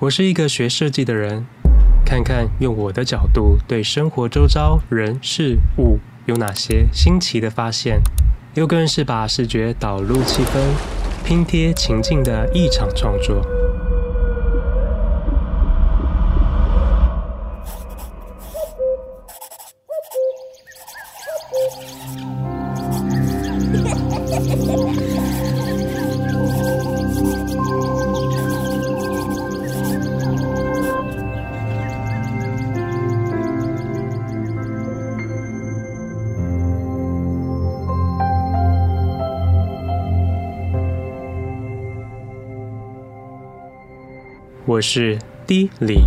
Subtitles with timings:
[0.00, 1.44] 我是一个学设计的人，
[2.06, 8.00] 看看用我的角度对生活周遭人事物有哪些新奇的发现，
[8.54, 10.58] 又更是把视觉导入气氛，
[11.22, 13.44] 拼贴情境的一场创作。
[44.80, 46.06] 我是 D 李，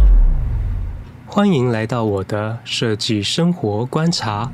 [1.27, 4.51] 欢迎来到我的设计生活观察。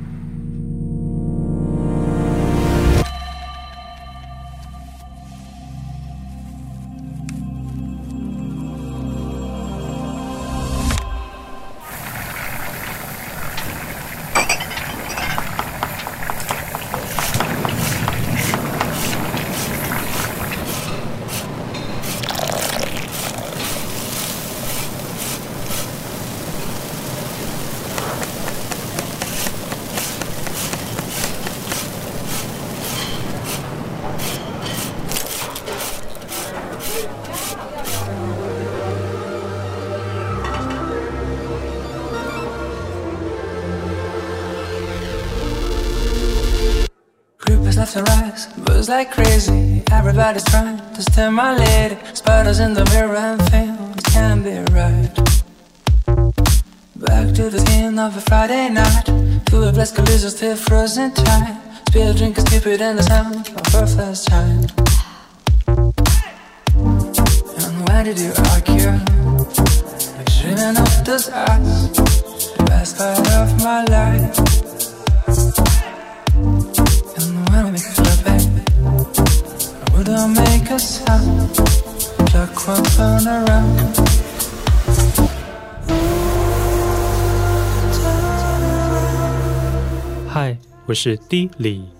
[90.27, 90.57] 嗨，
[90.87, 91.98] 我是 D 李。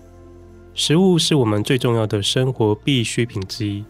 [0.83, 3.85] 食物是我们最重要的生活必需品之一，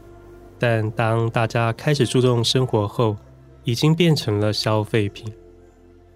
[0.59, 3.16] 但当大家开始注重生活后，
[3.63, 5.31] 已经变成了消费品。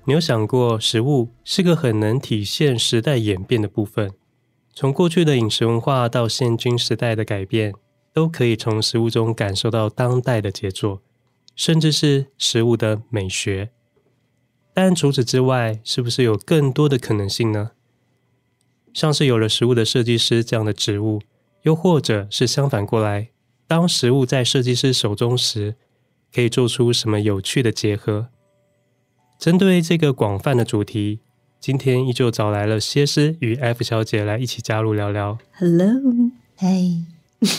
[0.04, 4.12] 你有想过，食物是个很能体现时代演变的部分？
[4.74, 7.74] 从过去的饮食文化到现今时代的改变，
[8.14, 11.02] 都可以从食物中感受到当代的杰作，
[11.56, 13.70] 甚至是食物的美学。
[14.74, 17.72] 但除此之外，是不是有更多的可能性呢？
[18.96, 21.22] 像是有了食物的设计师这样的职务，
[21.64, 23.28] 又或者是相反过来，
[23.68, 25.76] 当食物在设计师手中时，
[26.34, 28.30] 可以做出什么有趣的结合？
[29.38, 31.20] 针对这个广泛的主题。
[31.60, 35.40] 今天依旧找来了歇思与 F 小姐来一起加入聊聊。
[35.58, 35.90] Hello，
[36.56, 37.04] 嘿，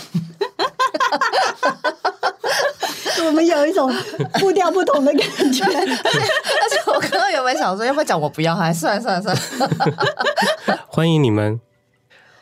[3.24, 3.92] 我们有一种
[4.40, 5.64] 步调不同的感觉。
[5.70, 8.54] 而且我刚刚有没有想说，要不要讲我不要？
[8.54, 10.78] 还 算了算了算了。
[10.88, 11.60] 欢迎你们，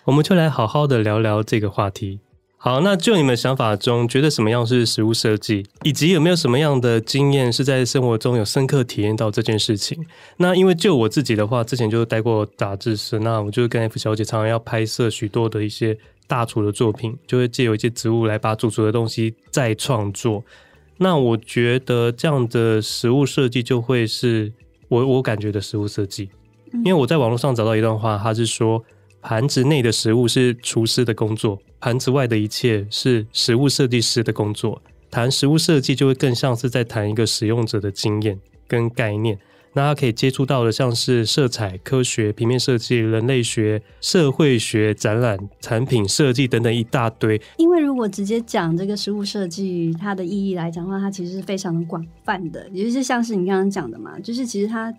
[0.05, 2.21] 我们就来好好的聊聊这个话题。
[2.57, 10.03] 好，那就你们想法中，觉得什么样是食物设计，以及有没有什么样的经验是在生活中有深刻体验到这件事情？
[10.39, 20.43] 那因为就我自己的话，之前就待过杂志社，那我就跟 F 小姐常常要拍摄许多的一些大厨的作品，就会借由一些植物来把主厨的东西再创作。
[20.99, 24.53] 那我觉得这样的食物设计就会是
[24.89, 26.31] 我我感觉的食物设计，
[26.73, 28.85] 因为我在网络上找到一段话，他是说。
[29.27, 34.83] 盘子内的食物是厨师的工作，盘子外的一切是食物设计师的工作。
[35.11, 38.39] 谈食物设计就会更像是在谈一个使用者的经验
[38.69, 39.39] 跟概念。
[39.75, 47.41] 那他可以接触到的像是色彩、科学、平面设计、人类学、社会学、展览、产品设计等等一大堆。
[47.59, 54.95] 因为如果直接讲这个实物设计它的意义来讲的话，它其实是非常的广泛的，也就是像是你刚刚讲的嘛，就是其实它。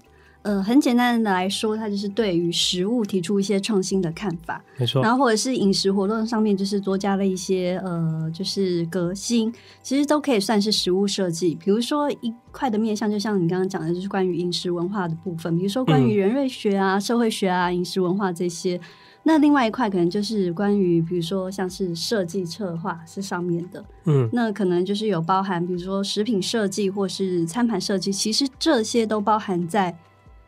[0.45, 5.01] 呃，很简单的来说，它就是对于食物提出一些创新的看法，没错。
[5.01, 9.51] 然后或者是饮食活动上面，就是多加了一些呃，就是革新，
[9.81, 11.55] 其实都可以算是食物设计。
[11.55, 18.79] 比如说一块的面向，就像你刚刚讲的，就是关于饮食文化的部分，比如说关于人类学啊、嗯、社会学啊、饮食文化这些。
[19.23, 29.97] 那另外一块可能就是关于，比如说像是设计策划是上面的，嗯，那可能就是有包含，比如说食品设计或是餐盘设计，其实这些都包含在。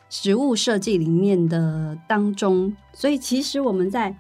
[0.09, 4.15] 食物设计里面的当中，所以其实我们在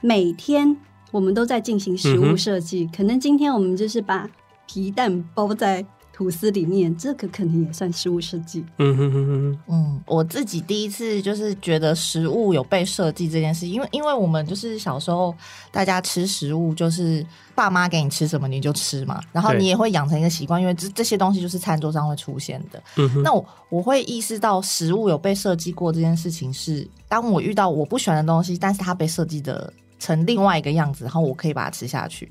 [0.00, 0.76] 每天
[1.10, 2.84] 我们都在进行食物设计。
[2.84, 4.28] 嗯、可能今天我们就是把
[4.66, 5.84] 皮蛋包在
[6.16, 8.64] 吐司里面，这个可能也算食物设计。
[8.78, 15.34] 嗯哼哼哼，嗯，我自己第一次就是觉得食物有被设计这件事，因为因为我们就是小时候
[15.70, 17.22] 大家吃食物，就是
[17.54, 22.82] 爸妈给你吃什么你就吃嘛，然后你也会养成一个习惯，因为这这些东西就是餐桌上会出现的。
[22.96, 32.26] 嗯哼，那我我会意识到食物有被设计过这件事情是，当我遇到我不喜欢的东西，但是它被设计的成另外一个样子，然后我可以把它吃下去。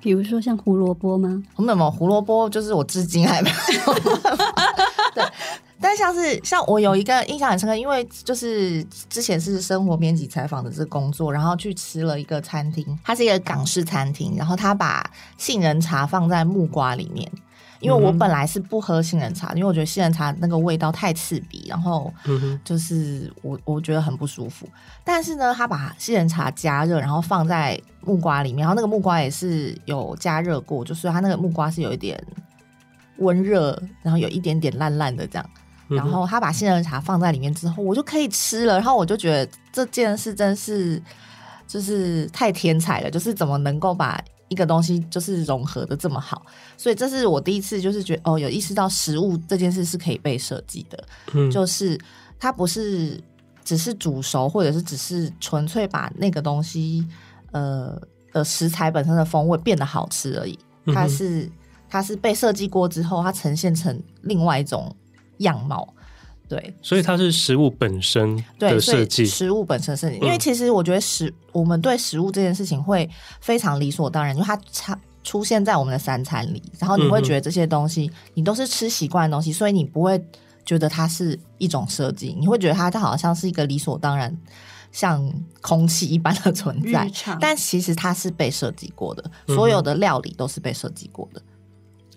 [0.00, 1.42] 比如说像胡萝卜吗？
[1.56, 3.94] 没有没有，胡萝卜就是我至今还没有。
[5.14, 5.24] 对，
[5.80, 17.30] 但像是像我有一个印象很深刻，因为就是之前是生活编辑采访的这个工作，然后去吃了一个餐厅，它是一个港式餐厅，然后他把杏仁茶放在木瓜里面。
[17.80, 22.12] 因为我本来是不喝杏仁茶，因为我觉得杏仁茶那个味道太刺鼻，然后
[22.64, 24.68] 就是我我觉得很不舒服。
[25.04, 32.18] 但是呢，他把杏仁茶加热，然后放在木瓜里面，然后那个木瓜也是有加热过，就是它那个木瓜是有一点
[33.18, 35.50] 温热，然后有一点点烂烂的这样。
[35.88, 38.74] 然后他把杏仁茶放在里面之后，我就可以吃了。
[38.74, 41.02] 然后我就觉得这件事真是
[41.66, 44.18] 就是太天才了，就是怎么能够把。
[44.50, 46.46] 一个东西就是融合的这么好，
[46.78, 52.00] 所以这是我第一次就是觉得哦，有意识到食物这件事是可以被设计的，嗯，就是
[52.40, 53.22] 它不是
[53.62, 57.06] 只是煮熟，或者是只是纯粹把那个东西
[57.52, 58.00] 呃
[58.32, 61.50] 的食材本身的风味变得好吃而已，它是
[61.88, 64.94] 它是被设计过之后，它呈现成另外一种
[65.38, 65.94] 样貌。
[66.48, 70.16] 对，所以它是食物本身的设计，食物本身设计。
[70.16, 73.06] 因为其实我觉得食，我们对食物这件事情会
[73.40, 80.18] 非常理所当然，因为它它出现在我们的三餐里，然后你会觉得这些东西你都是吃习惯的东西，所以你不会
[80.64, 84.34] 觉得它是一种设计，你会觉得它它好像是一个理所当然，
[84.92, 87.10] 像空气一般的存在。
[87.40, 91.42] 但其实它是被设计过的，所有的料理都是被设计过的。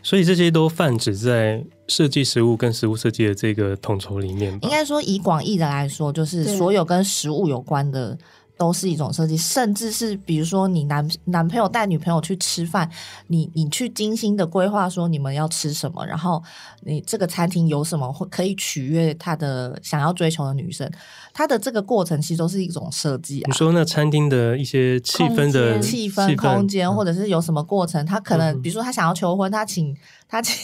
[0.03, 4.67] 所以这些都泛指在设计食物跟食物设计的这个统筹里面吧。
[4.67, 8.17] 应该说，以广义的来说，就是所有跟食物有关的。
[8.61, 12.87] 都是一种设计，甚至是比如说你男男朋友带女朋友去吃饭，
[13.25, 16.43] 你你去精心的规划说你们要吃什么，然后
[16.81, 20.87] 你这个餐厅有什么会可以取悦他的想要追求的女生，
[21.33, 23.47] 他的这个过程其实都是一种设计啊。
[23.47, 29.97] 你说那餐厅的一些气氛的气氛空间，或者是有什么过程，他可能比如说他想要求婚，他请
[30.29, 30.55] 他请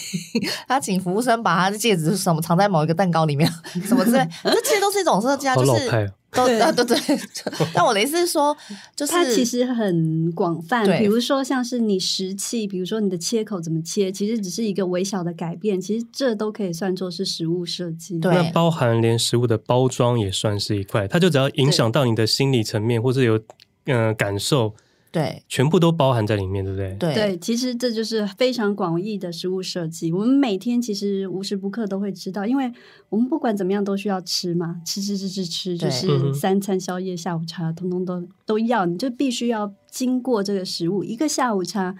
[0.67, 3.51] 他请服务生把他的戒指是什么藏在某一个蛋糕里面，
[3.83, 6.13] 什么之类，这其实都是一种设计啊，就是。
[6.45, 6.97] 对啊，对对，
[7.73, 8.55] 但我的意思是说，
[8.95, 10.85] 就是它其实很广泛。
[10.99, 18.19] 比如说，像是你食器，比如说你的切口怎么切，其实只是一个微小的改变，其实这都可以算作是食物设计。
[18.19, 23.37] 对，那包含连食物的包装也算是一块，它就只要影响到你的心理层面，或者有
[23.85, 24.73] 嗯、呃、感受。
[25.11, 26.95] 对，全部都包含在里面，对不对？
[26.99, 30.11] 对，对，其实这就是非常广义的食物设计。
[30.11, 32.71] 我们每天其实无时不刻都会知道，因为
[33.09, 41.95] 我们不管怎么样都需要吃嘛，吃吃吃吃吃，就是三餐、宵夜、下午茶，通通都都要，你就必须要经过这个食物，一个下午茶。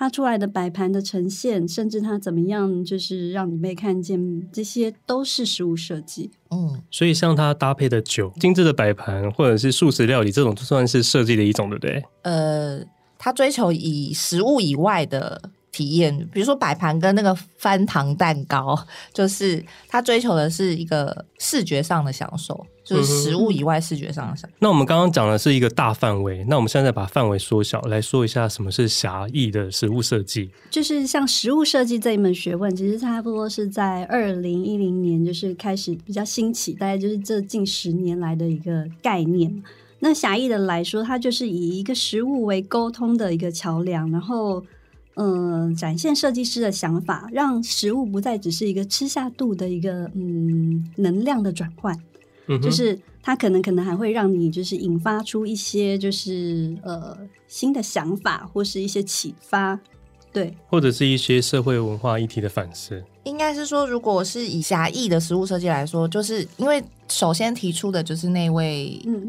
[0.00, 4.18] 它出来的摆盘的呈现，甚至它怎么样，就是让你被看见，
[4.50, 6.30] 这些都是食物设计。
[6.50, 12.02] 嗯，所以像它搭配的酒、精致的摆盘，或者是素食料理，这种就算是设计的一种，对不对？
[12.22, 12.82] 呃，
[13.18, 15.50] 它追求以食物以外的。
[15.72, 18.76] 体验，比如说摆盘跟那个翻糖蛋糕，
[19.14, 22.66] 就是他追求的是一个视觉上的享受，
[22.96, 24.48] 就是食物以外视觉上的享受。
[24.48, 30.50] 嗯、那我们刚刚讲的是一个大范围，那我们现在把范围缩小来说一下，什么是狭义的食物设计？
[30.70, 39.62] 就是像食物设计这一门学问，其实差不多是在二零一零年就是开始比较兴起，大概就是这近十年来的一个概念。
[40.00, 44.64] 那狭义的来说，它就是以一个食物为沟通的一个桥梁，然后。
[45.14, 51.94] 嗯、呃，展现设计师的想法，让食物不再只是一个吃下肚的一个嗯能量的转换，
[52.58, 57.16] 嗯，就是它可能可能还会让你就是引发出一些就是呃
[57.46, 59.78] 新的想法或是一些启发。
[60.32, 63.02] 对，或者是一些社会文化议题的反思。
[63.24, 69.28] 应该是说，如果是以狭义的食物设计来说，就是因为首先提出的就是那位，嗯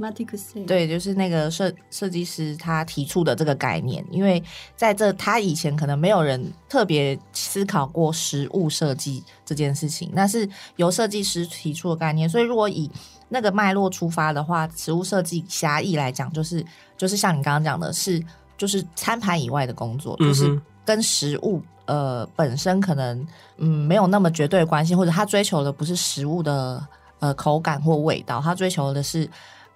[0.65, 4.05] 对，就是那个设设计师他提出的这个概念。
[4.09, 4.41] 因为
[4.77, 12.29] 在这他以前可能没有人特别思考过食物设计这件事情，那是由设计师提出的概念。
[12.29, 12.89] 所以如果以
[13.27, 16.65] 那个脉络出发的话，食物设计狭义来讲，就是
[16.97, 18.23] 就是像你刚刚讲的是，
[18.57, 20.61] 就是餐盘以外的工作，就是。
[20.83, 26.81] 跟食物呃本身可能嗯没有那么绝对关系，或者他追求的不是食物的
[27.19, 29.29] 呃口感或味道，他追求的是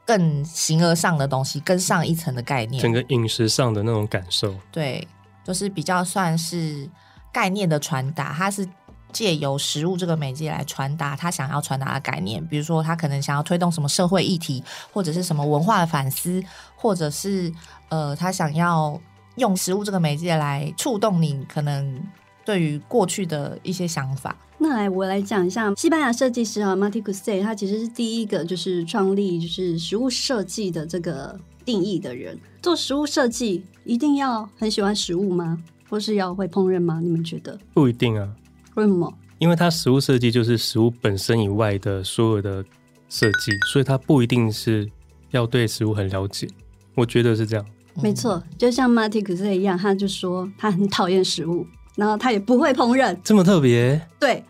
[0.05, 4.55] 更形而上的东西，更上一层的概念，整个饮食上的那种感受。
[4.71, 5.05] 对，
[5.43, 6.89] 就是比较算是
[7.33, 8.65] 概念的传达，他是
[9.11, 12.45] 借由食物这个媒介来传达他想要传达的概念。
[12.47, 16.41] 比如说，他可能想要推动什么社会议题，或者是什么文化的反思，
[16.75, 17.51] 或者是
[17.89, 18.99] 呃，他想要
[19.35, 22.01] 用食物这个媒介来触动你可能
[22.43, 24.35] 对于过去的一些想法。
[24.57, 32.37] 那来，我来讲一下西班牙设计师啊，Martí Cussé，他其实是第一个就是创立就是食物设计的这个定义的人。
[32.61, 35.61] 做食物设计一定要很喜欢食物吗？
[35.89, 37.01] 或是要会烹饪吗？
[37.03, 37.59] 你们觉得？
[37.73, 38.27] 不一定啊。
[38.75, 39.13] 为什么？
[39.37, 42.63] 因为它食物设计就是食物本身以外的所有的
[43.09, 44.89] 设计，所以它不一定是
[45.31, 46.47] 要对食物很了解。
[46.95, 47.65] 我觉得是这样。
[48.01, 51.65] 没错，就像 Martí Cussé 一样，他就说他很讨厌食物。
[51.95, 53.99] 然后他也不会烹饪，这么特别？
[54.19, 54.43] 对。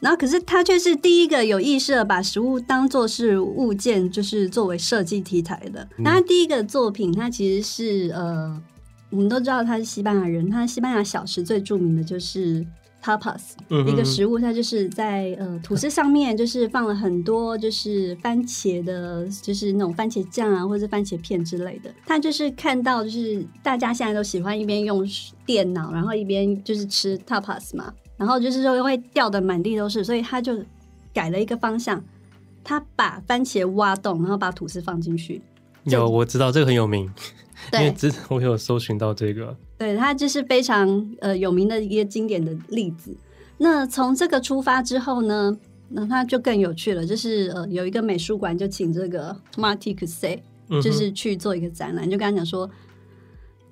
[0.00, 5.88] 然后可是他却是第一个有意识的把食物当做是物件，就是作为设计题材的。
[5.98, 8.60] 那他第一个作品，他其实是呃，
[9.10, 12.66] 我们都知道他是西班牙人，他西班牙小吃最著名的就是。
[13.08, 21.90] Tapas、嗯、一个食物，它就是在呃吐司上面，就是放了很多就是番茄的，就是那种番茄酱啊，或者是番茄片之类的。
[22.04, 25.02] 他就是看到，就是大家现在都喜欢一边用
[25.46, 30.62] 电脑，然后一边就是吃 Tapas 嘛，然后就是说会掉的满地都是，所以他就
[31.14, 32.04] 改了一个方向，
[32.62, 35.40] 他把番茄挖洞，然后把吐司放进去。
[35.84, 37.10] 有，我知道这个很有名。
[37.70, 43.16] 对，因为之前我有搜寻到这个，对，它就是非常呃有名的一个经典的例子。
[43.58, 50.38] 那从这个出发之后呢，那它就更有趣了，就是呃有一个美术馆就请这个 Martí Cussé
[50.82, 52.70] 就是去做一个展览，嗯、就跟他讲说，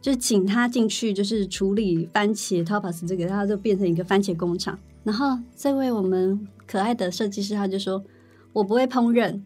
[0.00, 4.78] 就请他进去，就是处理番茄 tapas 这个，他就变成一个番茄工厂。
[5.04, 8.02] 然后这位我们可爱的设计师他就说，
[8.52, 9.40] 我不会烹饪，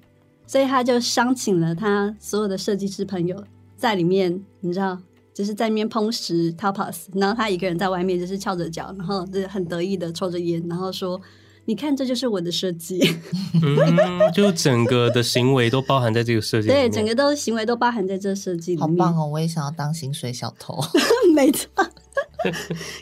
[0.47, 3.45] 所以他就商请了他所有的设计师朋友。
[3.81, 4.99] 在里面，你知道，
[5.33, 11.19] 就是在里面烹食 tapas，然后他一个人在外面就是翘着脚，然后就很得意的抽着烟，然后说
[11.65, 13.01] ：“你看，这就是我的设计。”
[13.63, 13.77] 嗯，
[14.35, 16.69] 就整个的行为都包含在这个设计。
[16.69, 18.99] 对，整个都行为都包含在这设计里面。
[18.99, 19.27] 好棒哦！
[19.27, 20.79] 我也想要当薪水小偷。
[21.35, 21.69] 没错，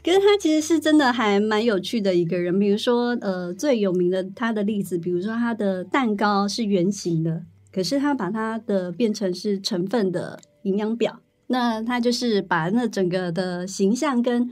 [0.05, 2.57] 可是他其实是真的还蛮有趣的一个人。
[2.59, 7.43] 比如说，呃，最有名的他的例子，比如说他的蛋糕是圆形的，
[7.73, 10.39] 可是他把它的变成是成分的。
[10.69, 14.51] 营养表，那它就是把那整个的形象跟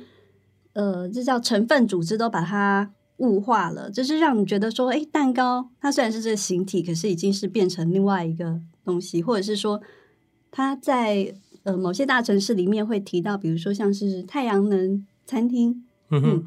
[0.73, 9.81] 呃，这叫成分组织都把它物化了，就是让你觉得说，哎，蛋糕它虽然是这个形体，可是已经是变成另外一个东西，或者是说，
[10.51, 16.47] 它在呃某些大城市里面会提到，比如说像是太阳能餐厅，嗯哼，嗯，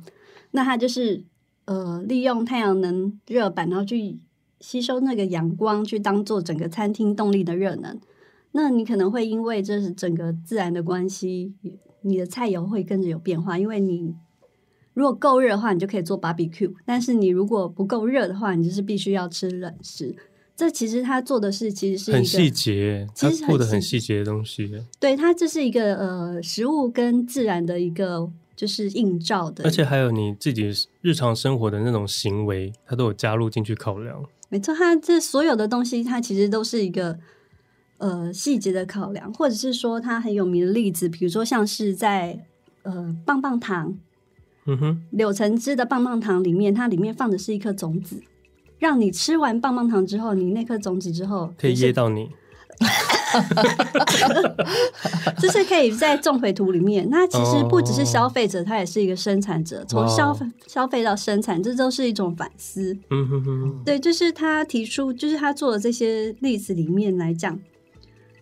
[0.52, 1.24] 那它就是
[1.66, 4.20] 呃利用太阳能热板，然后去
[4.60, 8.00] 吸收那个阳光，去当做整个餐厅动力的热能。
[8.52, 11.54] 那你可能会因为这是整个自然的关系，
[12.02, 13.60] 你的菜肴会跟着有变化。
[13.60, 14.16] 因为你
[14.96, 20.16] 如果够热的话，你就可以做 barbecue；但是你如果不够热的话，你就是必须要吃冷食。
[20.56, 24.84] 这其实他做的是，其实是很细节，其实做的很细节的东西。
[25.00, 30.70] 对，它这是一个呃食物跟自然的一个就是映照的，而且还有你自己
[31.02, 34.22] 日常生活的那种行为，它都有加入进去考量。
[34.50, 37.20] 没错，它这所有的东西，它其实都是一个。
[38.00, 42.46] 呃，细节的考量，或者是说它很有名的例子，比如说像是在
[42.84, 43.98] 呃棒棒糖，
[44.66, 48.24] 嗯哼，柳橙汁的棒棒糖里面，它里面放的是一颗种子，
[48.78, 52.30] 让你吃完棒棒糖之后，你那颗种子之后可以噎到你，
[55.38, 57.06] 就是可以在种回土里面。
[57.10, 62.98] 那其实不只是消费者，他也是一个生产者，从消费消费到生产，这都是一种反思。
[63.10, 67.60] 嗯哼哼，对，就是他提出，就是他做的这些例子里面来讲。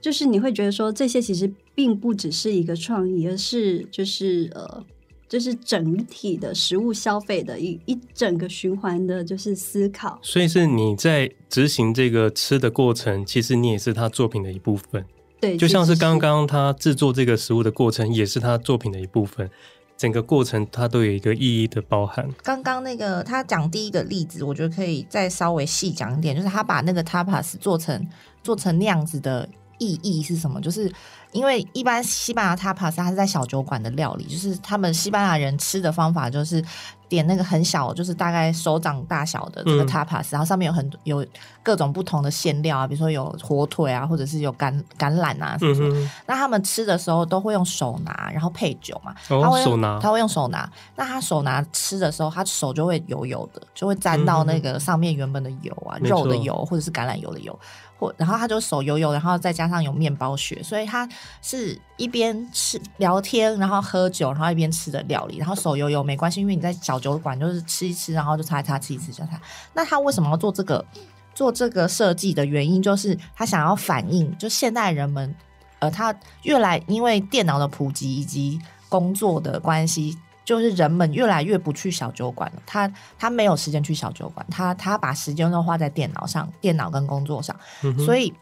[0.08, 4.86] 就是你会觉得说，这些其实并不只是一个创意，而是就是呃，
[5.28, 10.18] 就是整体的食物消费的一一整个循环的，就是思考。
[10.22, 15.04] 所以是你在执行这个吃的过程，其实你也是他作品的一部分。
[15.42, 19.52] 对，就像是刚刚他制作这个食物的过程，也是他作品的一部分。
[19.98, 22.26] 整个过程它都有一个意义的包含。
[22.42, 28.08] 刚刚那个他讲第一个例子，我觉得可以再稍微细讲一点，就是他把那个 tapas 做成
[28.42, 29.50] 做成那样子的。
[29.78, 30.60] 意义是什么？
[30.62, 30.92] 就是
[31.32, 36.64] 因为一般西班牙 tapas 它是在小酒馆的料理，就是他们西班牙人吃的方法就是
[37.10, 41.26] 点那个很小，就是大概手掌大小的这个 tapas，、嗯、然后上面有很多有
[41.62, 45.94] 各种不同的馅料啊，比如说有火腿啊，或者是有橄橄榄啊什么什么。
[45.96, 49.14] 嗯、那他们吃的时候都会用手拿，然后配酒嘛。
[49.30, 50.70] 哦，他会手拿，他会用手拿。
[50.96, 57.58] 那他手拿吃的时候，他手就会油油的，就会沾到那个上面原本的油啊，嗯、肉的油或者是橄榄油的油。
[57.98, 61.08] 或然后他就手油油，然后再加上有面包屑，所以他
[61.42, 69.40] 是一边吃聊天，然后喝酒，然后一边吃的料理，然后手油油没关系，因为你在小酒馆就是吃一吃，然后就擦一擦，吃一吃就擦。
[69.74, 70.86] 那他为什么要做这个？
[71.36, 75.36] 做这个设计的原因就是他想要反映，就现代人们，
[75.78, 76.12] 呃，他
[76.42, 80.18] 越来因为电脑的普及以及工作的关系。
[80.48, 82.90] 就是人们越来越不去小酒馆了，他
[83.20, 88.34] 他没有时间去小酒馆，他他把时间都花在电脑上，电脑跟工作上，嗯、所以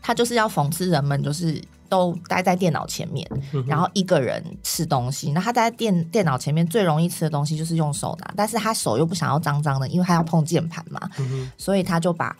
[0.00, 5.32] 他就是要讽刺人们，就是都待在电脑前面，嗯、然后一个人吃东西。
[5.32, 12.36] 那他在电电脑前面最容易吃的东西就是用手拿，但是他手又不想要脏脏的，因为他要碰键盘嘛，嗯、所以他就把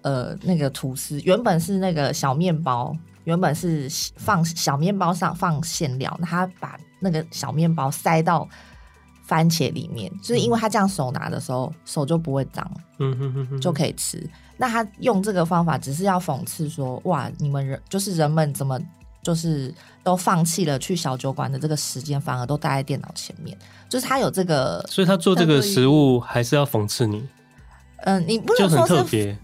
[0.00, 6.78] 呃那个吐司原本是那个小面包，原本是放小面包上放馅料，那他把。
[7.00, 8.48] 那个小面包塞到
[9.26, 12.66] 番茄里面，就是因为他这样手拿的时候手就不会脏，
[12.98, 14.26] 嗯哼哼哼，就可以吃。
[14.56, 18.80] 那他用这个方法只是要讽刺说，哇，你们人就是人们怎么
[19.22, 23.54] 就是都放弃了去小酒馆的这个时间，反而都待在电脑前面。
[23.90, 27.28] 就是他有这个，所以他做这个食物还是要讽刺你。
[28.04, 29.36] 嗯，你不能说就很特别。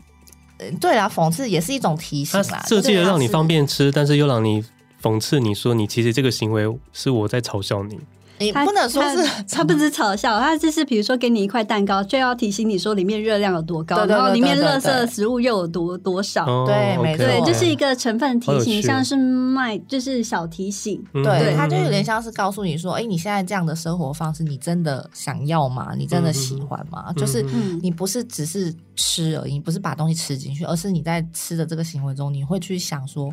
[0.81, 2.65] 对啦，讽刺也是一种提醒啦。
[2.67, 4.65] 设计了让你方便吃，但是又让你。
[5.03, 7.99] 讽刺你说，你其实这个行为是我在嘲笑你。
[8.41, 16.65] 你不能说是他，他，他不是嘲笑，他就是比如说给你一块蛋糕，就要提醒你说里面热量有多高，然后里面垃圾的食物又有多多少。
[16.65, 21.05] 对，没错，对，就是一个成分提醒，像是卖就是小提醒。
[21.13, 25.93] 对，它就有点像是告诉你说，哎，你现在这样的生活方式，你真的想要吗？
[25.95, 27.05] 你真的喜欢吗？
[27.09, 27.43] 嗯、就是
[27.83, 33.31] 你不是只是吃而已，你不是把东西吃进去，而是你在吃的这个行为中，你会去想说。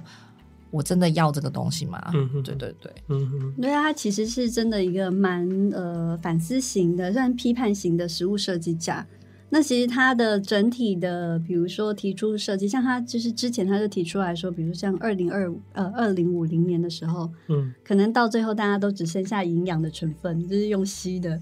[0.71, 2.01] 我真的要这个东西吗？
[2.13, 9.05] 嗯哼，对对对，嗯哼，对啊，他其实是真的一个蛮呃反思型的，算批判型的食物设计家。
[9.49, 21.39] 那其实他的整体的，比如说提出设计，像他就是之前他就提出来说，比如像二零二五呃二零五零年的时候，嗯，可能到最后大家都只剩下营养的成分，就是用吸的。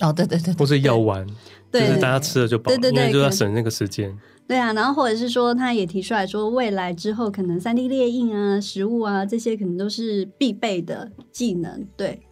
[0.00, 1.24] 哦，对对对，或是药丸，
[1.70, 4.12] 对，就是大家吃了就饱，对对对，就要省那个时间。
[4.48, 11.86] 对啊，然后或者是说，他也提出来说，未来之后可能三 D 列印啊、食物啊这些可能都是必备的技能。
[11.96, 12.22] 对，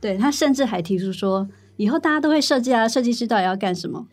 [0.00, 4.06] 对他甚至还提出说，以后大家都会设计啊，设计师到底要干什么？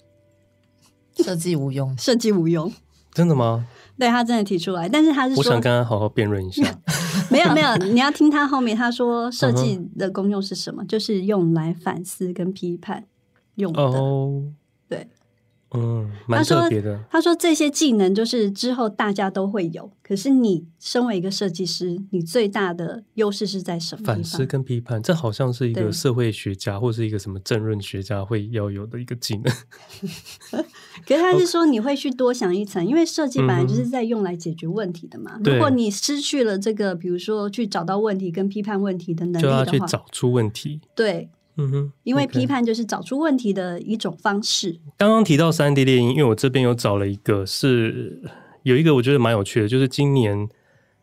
[1.17, 2.71] 设计无用，设计无用，
[3.13, 3.65] 真的吗？
[3.97, 6.63] 对他真的提出来，但是他是说，我想跟他好好辩论一下。
[7.29, 10.85] 没有没有，你要听他后面他说设计的功用是什么？
[10.85, 13.05] 就是用来反思跟批判
[13.55, 13.81] 用的。
[15.71, 16.95] 嗯，蛮特别的。
[17.11, 24.03] 他说，他说这些技能就是之后大家都会有，可是你身为一个设计师，你最大的优势是在什么？
[24.03, 29.53] 反思跟批判，这好像是一个社会学家或是一个什么政论学家会要有的一个技能。
[31.05, 35.37] 可是他是说你会去多想一层，因为设计本来就是在用来解决问题的嘛。
[35.37, 40.81] 嗯、如果你失去了这个，比如说去找到问题跟批判问题的能力的话，就要去找出问题。
[40.95, 41.29] 对。
[41.61, 44.79] 嗯哼，因为批判就是找出问题的一种方式。
[44.97, 48.21] 刚刚提到三 D 猎鹰，因为我这边有找了一个，是
[48.63, 50.47] 有一个我觉得蛮有趣的，就是今年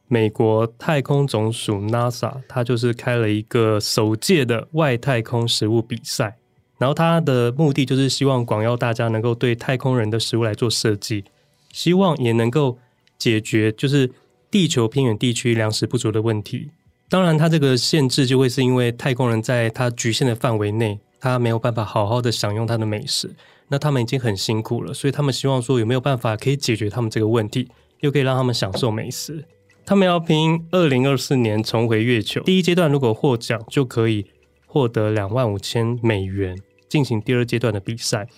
[0.09, 6.39] 美国太空总署 NASA，它就是开了一个首届的外太空食物比赛，
[6.79, 11.25] 然后它的目的就是希望广邀大家能够对太空人的食物来做设计，
[11.73, 12.79] 希望也能够
[13.19, 14.11] 解决就是
[14.51, 16.71] 地球偏远地区粮食不足的问题。
[17.09, 23.31] 当然，它这个限制就会是因为太空人在他局限的范围内，他没有办法好好的享用他的美食。
[23.69, 27.69] 那他们已经很辛苦了，所以他们希望说有没有办法可以解决他们这个问题，
[28.01, 29.45] 又可以让他们享受美食。
[29.85, 32.41] 他们要拼二零二四年重回月球。
[32.43, 34.27] 第一阶段如果获奖，就可以
[34.67, 36.57] 获得两万五千美元
[36.89, 38.29] 进行第二阶段的比赛。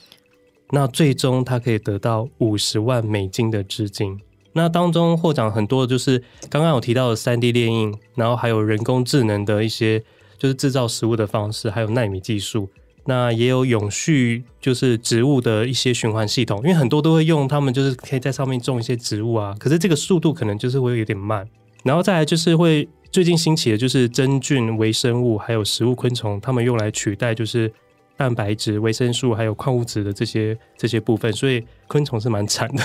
[0.71, 4.19] 那最终他可以得到五十万美金的资金。
[4.53, 10.01] 那当中获奖很多，就是刚刚有提到的三 D 列印，然后还有人工智能的一些，
[10.39, 12.69] 就是制造食物的方式，还有纳米技术。
[13.05, 19.57] 那也有永续，就是植物的一些循环系统，因为很多都会用，他们就是可以在上面种一些植物啊。
[19.59, 21.49] 可是这个速度可能就是会有点慢。
[21.85, 27.73] 然后再来就是会最近兴起的就是真菌微生物，还有食物昆虫，他们用来取代就是
[28.15, 32.83] 蛋白质、维生素还有矿物质的这些这些部分，所以昆虫是蛮惨的。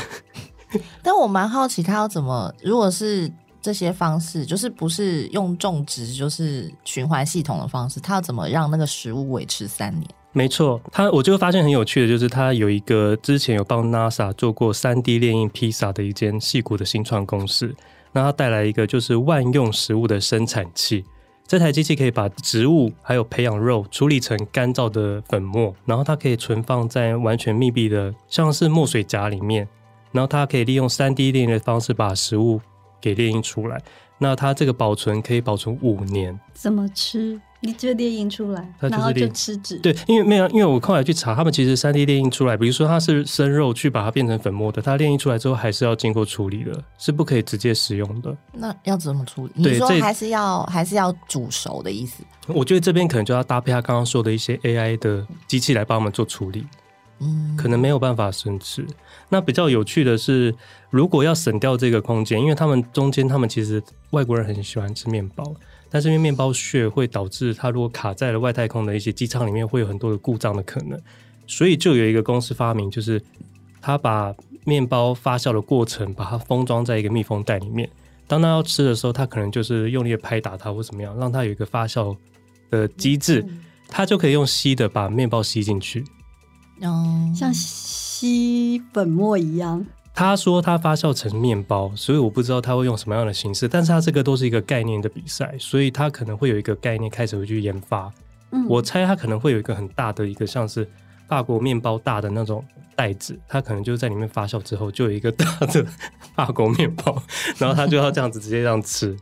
[1.03, 2.53] 但我蛮好奇，他要怎么？
[2.61, 3.31] 如果是
[3.61, 10.09] 这些方式，就是不是用种植，就是循环系统的方式，他要怎么让那个食物维持三年？
[10.33, 17.73] 没错，他我就发现很有趣的，就是他有一个之前有帮 NASA 做过三 D 列印披萨的一间矽谷的新创公司，
[18.11, 21.05] 那他带来一个就是万用食物的生产器，
[21.45, 29.67] 这台机器可以把植物还有培养肉处理成干燥的粉末，然后它可以存放在完全密闭的，像是墨水夹里面。
[30.13, 32.61] 然后它可以利用三 D 列印的方式把食物
[33.01, 33.81] 给列印出来。
[34.19, 36.39] 那它这个保存可以保存五年。
[36.53, 37.37] 怎么吃？
[37.59, 39.77] 你就列印出来，然后就吃纸。
[39.77, 48.35] 对，因为没有，因为我后来去查，他们其实三 D 列印出来，比如说它是生肉去把它变成粉末的，它列印出来之后还是要经过处理的，是不可以直接食用的。
[48.51, 49.51] 那要怎么处理？
[49.55, 52.21] 你说还是要还是要煮熟的意思？
[52.47, 56.65] 我觉得这边可能就要搭配他刚刚说的一些 AI 的机器来帮我们做处理。
[57.57, 58.85] 可能没有办法生吃。
[59.29, 60.53] 那比较有趣的是，
[60.89, 63.81] 如果要省掉这个空间，因为他们中间他们其实
[64.11, 65.43] 外国人很喜欢吃面包。
[65.89, 70.99] 但是因为面包屑会导致它如果卡在了外太空的一些机舱里面，会有很多的故障的可能，
[71.45, 73.21] 所以就有一个公司发明，就是
[73.79, 74.33] 他把
[74.65, 77.87] 面包发酵的过程把它封装在一个密封袋里面，
[78.25, 82.17] 当他要吃的时候，他可能就是用力的拍打它或怎么样，让它有一个发酵
[82.71, 83.45] 的机制，
[83.87, 86.03] 它就可以用吸的把面包吸进去，
[86.83, 89.85] 嗯，像吸粉末一样。
[90.13, 93.67] 他说他发酵成面包，所以我不知道他会用什么样的形式。
[93.67, 98.11] 但是他这个都是一个概念的比赛，所以他可能会有一个概念开始会去研发。
[98.51, 100.87] 嗯，我猜他可能会有一个很大的一个像是
[101.27, 102.63] 法国面包大的那种
[102.95, 105.83] 袋子，他可能就在里面发酵之后就有一个大的
[106.35, 107.19] 法国面包，
[107.57, 109.17] 然后他就要这样子直接这样吃，因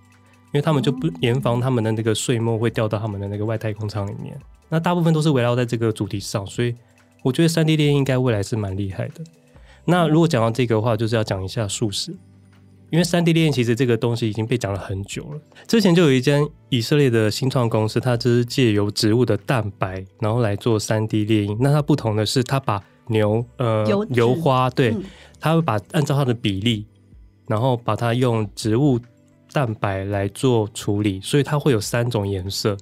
[0.56, 4.38] 为他们就不严防他们的那个碎末会掉到他们的那个外太空舱里面。
[4.67, 6.76] 那大部分都是围绕在这个主题上，所以
[7.23, 9.23] 我觉得三 D 列印应该未来是蛮厉害的。
[9.86, 12.12] 那如果讲到这个的话，就是要讲一下素食，
[12.91, 15.41] 因为三 D 列印其实这个东西已经被讲了很久了。
[15.67, 21.57] 之前就有一间以色列的新创公司，它就是借由植物的蛋白，然后来做三 D 列印。
[21.60, 24.95] 那它不同的是，它把牛呃油，油花，对，
[25.39, 26.86] 它会把按照它的比例，
[27.47, 28.99] 然后把它用植物
[29.51, 32.77] 蛋白来做处理，所以它会有三种颜色，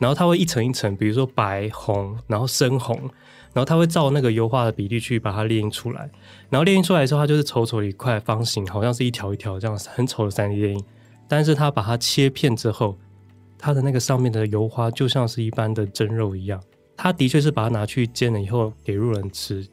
[0.00, 2.98] 然后它会一层一层，比如说白、红，然后深红。
[3.56, 6.10] 然后它会照那个油画的比例去把它列印出来，
[6.50, 10.84] 然后列印出来的时候，它就是丑丑的一块方形，好像是一条一条这样很丑的三 D 列印。
[11.26, 12.98] 但是它把它切片之后，
[13.56, 16.62] 它的那个上面的油花就像是一般的真肉一样。
[16.98, 19.66] 它的确是把它拿去煎了以后给路人吃，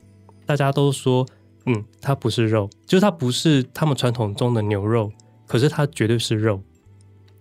[0.45, 1.25] 大家都说，
[1.65, 5.11] 嗯，它不是肉，就是它不是他们传统中的牛肉，
[5.45, 6.61] 可是它绝对是肉。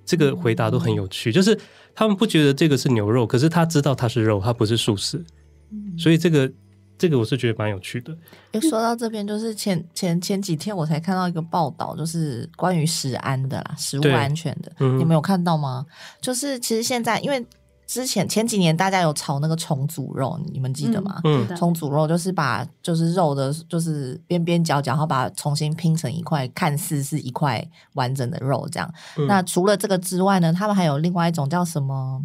[0.05, 1.57] 这个回答都很有趣，就是
[1.95, 5.25] 他们不觉得这个是牛肉，可是他知道它是肉，它不是素食。
[5.99, 6.51] 所以这个
[6.99, 8.17] 这个我是觉得蛮有趣的。
[8.61, 15.85] 说到这边，就是前前前几天我才看到一个报道，就是关于食安的啦，食物安全的，嗯、你们有看到吗？
[16.21, 17.45] 就是其实现在，因为
[17.87, 21.21] 之前前几年大家有炒那个重组肉，你们记得吗？
[21.25, 27.63] 嗯，重组肉就是把就是肉的，就是边边角角，然后把它重新拼成一块，看似是一块
[27.95, 28.95] 完整的肉这样。
[29.19, 32.23] 嗯、那除了这个之外呢，他们还有另外一种叫什么？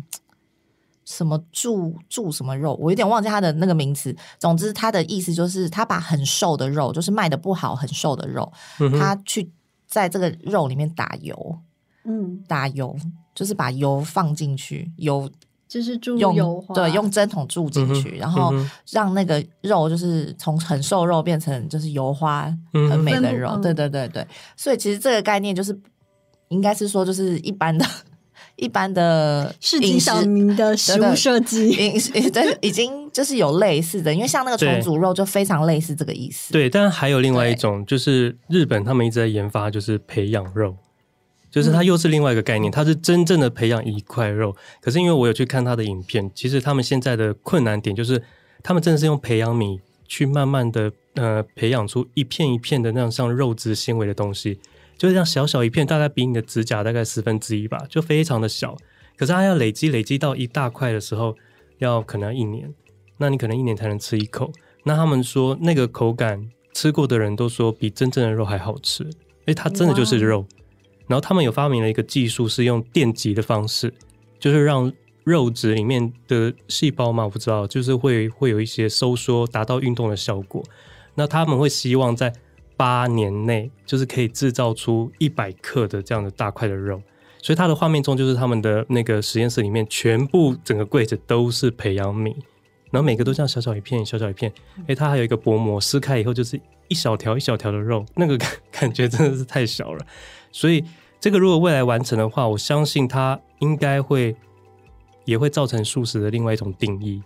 [1.07, 4.13] 什么注注什么肉，我有点忘记它的那个名词。
[4.37, 8.51] 总之，它的意思就是，他把很瘦的肉，就是卖的不好、很瘦的肉，
[8.99, 9.49] 他、去
[9.87, 11.59] 在这个肉里面打油，
[12.03, 12.93] 嗯，打油
[13.33, 15.31] 就是把油放进去，油
[15.65, 18.53] 就是注油花对，用针筒注进去，然后
[18.91, 23.57] 让那个肉就是从很瘦肉变成就是油花很美的肉。
[23.61, 25.79] 对对对对，所以其实这个概念就是
[26.49, 27.85] 应该是说，就是一般的。
[28.57, 31.71] 一般的市井小民的食物设计，
[32.33, 36.51] 对，已经就是有类似的，因为像那个重组肉就非常类似这个意思。
[36.51, 40.75] 对，但还有另外一种，就是日本他们一直在研发，就是培养肉，
[41.51, 44.55] 就是它又是另外一个概念，它是真正的培养一块肉。
[44.81, 48.21] 可是因为我有去看他的影片，其实他们现在的困难点就是，
[48.63, 54.59] 他们真的是用培养皿去慢慢的呃培养出一片一片的那样像肉质纤维的东西。
[54.97, 58.75] 就是这样小小一片，大概比你的指甲大概十分之一吧，就非常的小。
[59.15, 61.35] 可是它要累积累积到一大块的时候，
[61.77, 62.73] 要可能要一年，
[63.17, 64.51] 那你可能一年才能吃一口。
[64.83, 69.07] 那他们说那个口感，吃过的人都说比真正的肉还好吃，
[69.45, 70.45] 诶，它真的就是肉。
[71.07, 73.93] 然后他们有发明了一个技术，是用电极的方式，
[74.39, 74.91] 就是让
[75.23, 80.63] 肉质里面的细胞嘛，我不知道，就是会会有一些收缩，达到运动的效果。
[81.15, 82.31] 那他们会希望在
[82.77, 87.01] 八年内就是可以制造出一百克的这样的大块的肉，
[87.41, 92.35] 所以它的画面中就是他们的那个实验室里面全部整个柜子都是培养皿，
[92.91, 94.53] 然后每个都这样小小一片小小一片，
[94.85, 100.05] 诶，它还有一个薄膜，撕开以后就是一小条一小条的肉，那个感 感觉真的是太小了，
[100.51, 100.83] 所以
[101.19, 104.35] 这个如果未来完成的话，我相信它应该会
[105.25, 107.21] 也会造成素食的另外一种定义。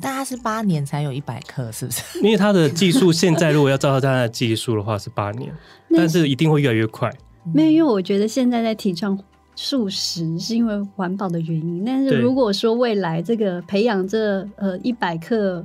[0.00, 2.02] 但它是八年才有一百克，是不是？
[2.22, 5.52] 因为它的技术现在如果要照它的技术的话是八年，
[5.96, 7.12] 但是一定会越来越快。
[7.54, 9.18] 没有，因为我觉得现在在提倡
[9.56, 11.84] 素食是因为环保的原因。
[11.84, 15.64] 但是如果说未来这个培养这呃一百克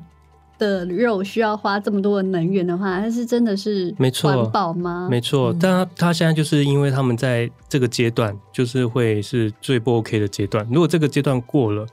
[0.57, 5.07] 的肉需要花这么多的能源的话，它是真的是没错环保吗？
[5.11, 10.65] 没错，嗯、但他他现在就是因为他们在这个阶段，就是会是最不 OK 的阶段。
[10.71, 11.85] 如果这个阶段过了，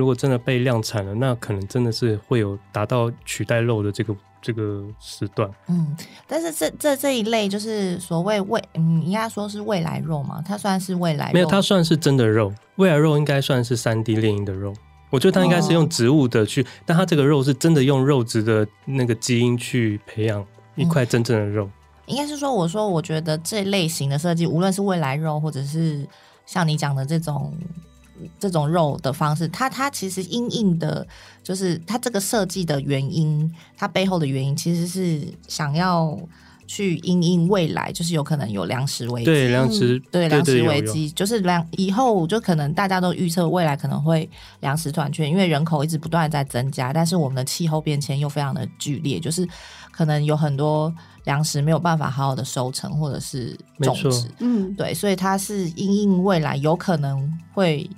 [0.00, 5.50] 如果真的被量产了，那可能真的是会有达到取代肉的这个这个时段。
[5.68, 5.94] 嗯，
[6.26, 12.50] 但是这这这一类就是所谓未，嗯，应该说是未来肉嘛，它算是未来肉，没有，它算是真的肉。
[12.76, 14.72] 未来肉应该算是三 D 猎鹰的肉。
[15.10, 20.42] 我觉得它应该是用植物的去，哦、但它这个肉是真的用肉质的那个基因去培养
[20.76, 21.66] 一块真正的肉。
[21.66, 21.72] 嗯、
[22.06, 26.06] 应该是说，我说我觉得这类型的设计，无论是未来肉，或者是
[26.46, 27.52] 像你讲的这种
[28.38, 31.06] 这种肉的方式，它它其实因应的，
[31.42, 36.18] 就是它这个设计的原因，它背后的原因其实是想要。
[36.72, 44.30] 去因应未来，就是有可能有粮食危机，对粮食，嗯、对粮食危机，就是粮以后就可能大家都预测未来可能会
[44.60, 49.44] 粮食短缺，因为人口一直不断在增加，但是我们的气候变迁又非常的剧烈，就是
[49.90, 57.90] 可能有很多粮食没有办法好好的收成或者是种植，嗯，对，所以它是因应未来有可能会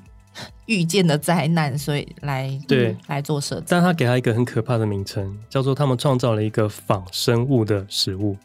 [0.66, 8.36] 遇见的灾难，所以来对、嗯、来做设计，但他给他一个很可怕的名称，叫做他们创造了一个仿生物的食物。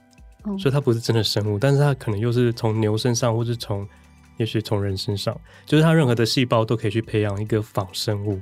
[0.57, 3.85] 所以它不是真的生物，但是它可能又是从牛身上，或是从，
[4.37, 8.39] 也许从人身上，就是它任何的细胞都可以去培养一个仿生物，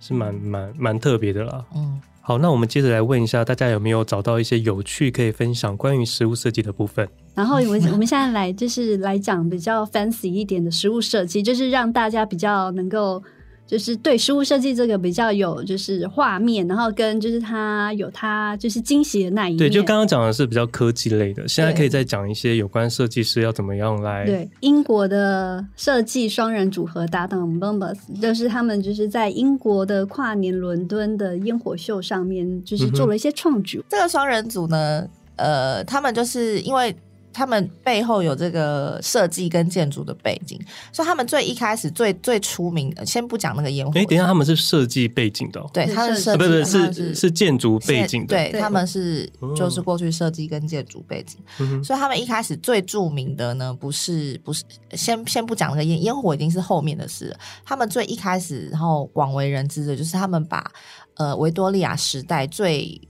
[0.00, 1.64] 是蛮蛮蛮特别的啦。
[1.74, 7.08] 嗯，好，那我们接着来问一下大家有没有找到一些有趣可以分享关于食物设计的部分？
[7.34, 13.22] 然后我我们现在来就是来讲比较 fancy 一点的食物设计，就是让大家比较能够。
[13.70, 19.58] 就是对实物设计这个比较有就是画面，然后跟就是它有它就是惊喜的那一面。
[19.58, 24.26] 对，就刚刚讲的是比较科技类的，现在可以再讲一些有关设计师要怎么样来。
[24.26, 33.78] 对，英国的设计双人组合搭档 Bombas，就是他们就是在英国的跨年伦敦的烟火秀上面，就是做了一些创举。
[33.78, 35.06] 嗯、这个双人组呢，
[35.36, 36.92] 呃，他们就是因为。
[37.32, 40.60] 他们背后有这个设计跟建筑的背景，
[40.92, 43.92] 所以他们最一开始最最出名的，先不讲那个烟火。
[43.98, 57.36] 哎，等一下，他们是设计背景的、哦，对，他是设计，不是是是是建筑背景的，对，对他们是就是过去设计跟建筑背景，嗯、所以他们一开始最著名的呢，不是不是先先不讲那个烟烟火，已经是后面的事了。
[57.64, 60.70] 他们最一开始然后广为人知的就是他们把
[61.14, 63.00] 呃维多利亚时代最。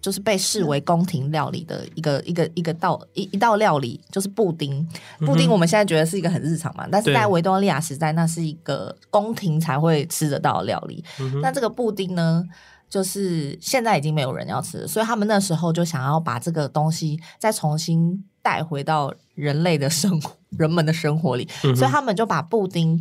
[0.00, 4.86] 就是被视为宫廷料理的一个、嗯、一个一个道一一道料理，就是布丁。
[5.18, 11.04] 布丁我们现在觉得是一个很日常嘛，嗯、但是在维多利亚时代，那是一个宫廷才会吃得到的料理。
[11.18, 12.42] 嗯、那这个布丁呢，
[12.88, 22.98] 就是现在已经没有人要吃了，所以他们那时候就想要把这个东西再重新带回到人类的生活、 人们的生活里，嗯、所以他们就把布丁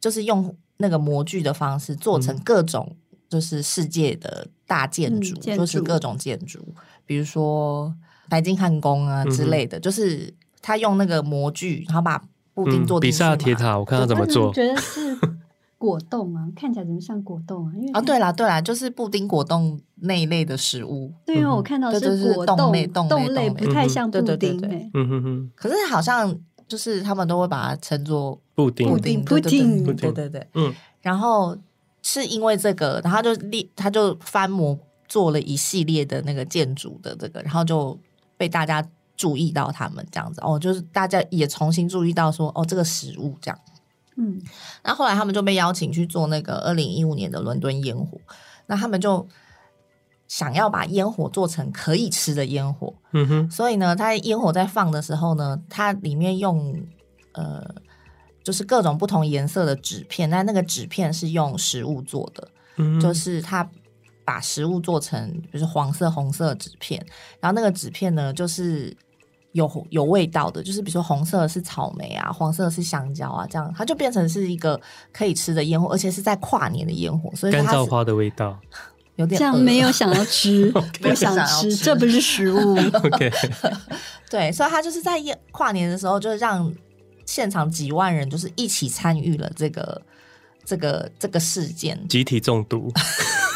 [0.00, 2.96] 就是用那个模具的方式做成各种。
[3.30, 6.58] 就是世界的大建筑，嗯、建筑就是各种建筑，
[7.06, 7.94] 比如说
[8.28, 9.78] 白金汉宫啊之类的。
[9.78, 12.20] 嗯、就是他用那个模具，然后把
[12.52, 14.48] 布丁做、嗯、比萨铁塔，我看他怎么做。
[14.48, 15.16] 我觉得是
[15.78, 17.72] 果冻啊，看起来怎么像果冻啊？
[17.76, 21.12] 因为啊，对啦对啦，就是布丁果冻那一类的食物。
[21.24, 24.60] 对因为，我看到是果冻类，冻类不太像布丁。
[24.92, 25.50] 嗯哼哼。
[25.54, 31.56] 可是好像就是他们都会把它称作布丁，布丁，布丁，对对对，嗯，然后。
[32.02, 37.98] 是因为这个，然后他就立，他就翻模做了一系列的那个建筑的这个，然后就
[38.36, 38.82] 被大家
[39.16, 40.40] 注意到他们这样子。
[40.40, 43.60] 哦，就是大家也重新注意到说哦，这个食物这样，
[44.16, 44.40] 嗯，
[44.82, 48.18] 那后来他们就被邀请去做那个二零一五年的伦敦烟火，
[48.66, 49.26] 那他们就
[50.26, 56.82] 想要把烟火做成可以吃的烟火，嗯哼，所以呢，他烟火在放的时候呢，它里面用
[57.32, 57.62] 呃。
[58.42, 63.68] 就是各种不同颜色的纸片，但那个纸片是用食物做的，嗯、就是它
[64.24, 67.04] 把食物做成，就是黄色、红色纸片，
[67.38, 68.96] 然后那个纸片呢，就是
[69.52, 74.80] 有有味道的，就是比如说红色是草莓啊，黄色是香蕉啊，这样它就变成是一个
[75.12, 78.58] 可以吃的烟火，而且是在跨年的烟火，所以它干燥花的味道
[79.16, 80.72] 有点这样 没有想要吃，
[81.02, 82.76] 不想吃，这不是食物。
[84.30, 86.72] 对，所以他就是在夜跨年的时候，就让。
[87.30, 90.02] 现场几万人就是一起参与了这个
[90.64, 92.92] 这个这个事件，集体中毒，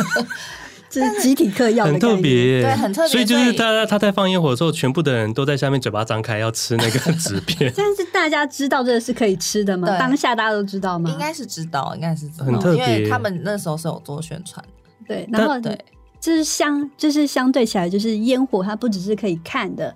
[0.88, 3.08] 这是集体嗑药，很特别，对，很特别。
[3.08, 7.72] 所以就是他他在放烟火的时候，全部的人都在下面嘴巴张开要吃那个 纸片。
[7.76, 9.88] 但是大家知道这个是可以吃的吗？
[9.88, 11.10] 对当下大家都知道吗？
[11.10, 14.64] 应该是知道，应该是知道，很特别，因为他们那时候是有做宣传。
[15.08, 15.76] 对，然后对，
[16.20, 19.92] 就是相就是相对起来，就是烟火它不只是可以看的。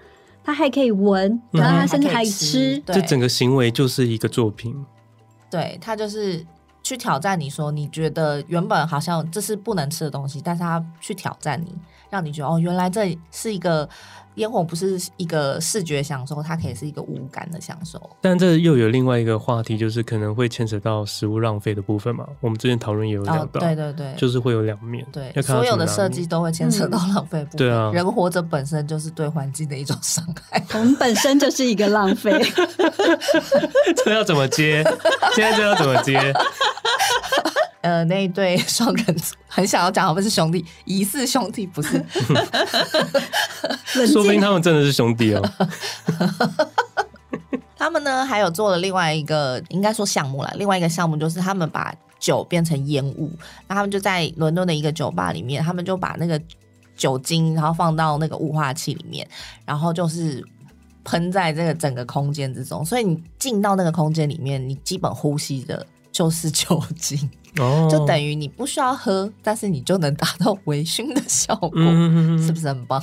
[0.48, 2.82] 它还可以闻，然后它甚至还可以吃。
[2.86, 4.74] 这整个行为就是一个作品。
[5.50, 6.42] 对，它就是
[6.82, 11.74] 去挑战你说，你觉得原本好像这是不能吃的东西，但是他去挑战你，
[12.08, 13.86] 让你觉得哦，原来这是一个。
[14.38, 18.00] 烟火不是一个视觉享受，它可以是一个五感的享受。
[18.20, 22.26] 但这又有另外一个话题，就是可能会牵扯到食物浪费的部分嘛。
[22.40, 25.04] 我们之前讨论也有聊到，哦，对对对，就是会有两面。
[25.12, 27.58] 对，所有的设计都会牵扯到浪费部分。
[27.58, 30.64] 对啊，人活着本身就是对环境的一种伤害。
[30.74, 32.40] 我们本身就是一个浪费。
[34.04, 34.84] 这要怎么接？
[35.34, 36.32] 现在这要怎么接？
[37.80, 42.04] 呃，那一对 双人组很想要讲，我们是兄弟，疑似兄弟，不是？
[44.06, 45.42] 说不定他们真的是兄弟哦。
[47.76, 50.52] 他们呢，还有做了另外一个，应该说项目了。
[50.56, 53.30] 另外一个项目就是他们把酒变成烟雾，
[53.68, 56.40] 那他们就在伦敦的一个酒吧里面，他们就把那个
[56.96, 59.26] 酒精，然后放到那个雾化器里面，
[59.64, 60.44] 然后就是
[61.04, 62.84] 喷在这个整个空间之中。
[62.84, 65.86] 所以你进到那个空间里面，你基本呼吸的
[66.18, 67.30] 就是酒精。
[67.60, 73.00] 哦，就等于你不需要喝，但是你就能达到微醺的效果，嗯，是不是很棒？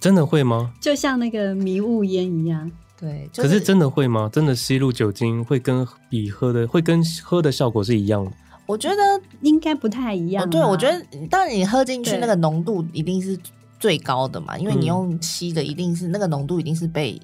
[0.00, 0.72] 真的会吗？
[0.80, 3.28] 就像那个迷雾烟一样，对。
[3.30, 4.30] 就是、可是真的会吗？
[4.32, 8.32] 真的吸入酒精会跟比喝的会跟喝的效果是一样的？
[8.64, 8.96] 我觉得
[9.42, 10.48] 应该不太一样。
[10.48, 13.38] 对，我觉得当然你喝进去那个浓度一定是
[13.78, 17.20] 最高的嘛，因为你用吸的一定是、嗯、那个浓度一定是被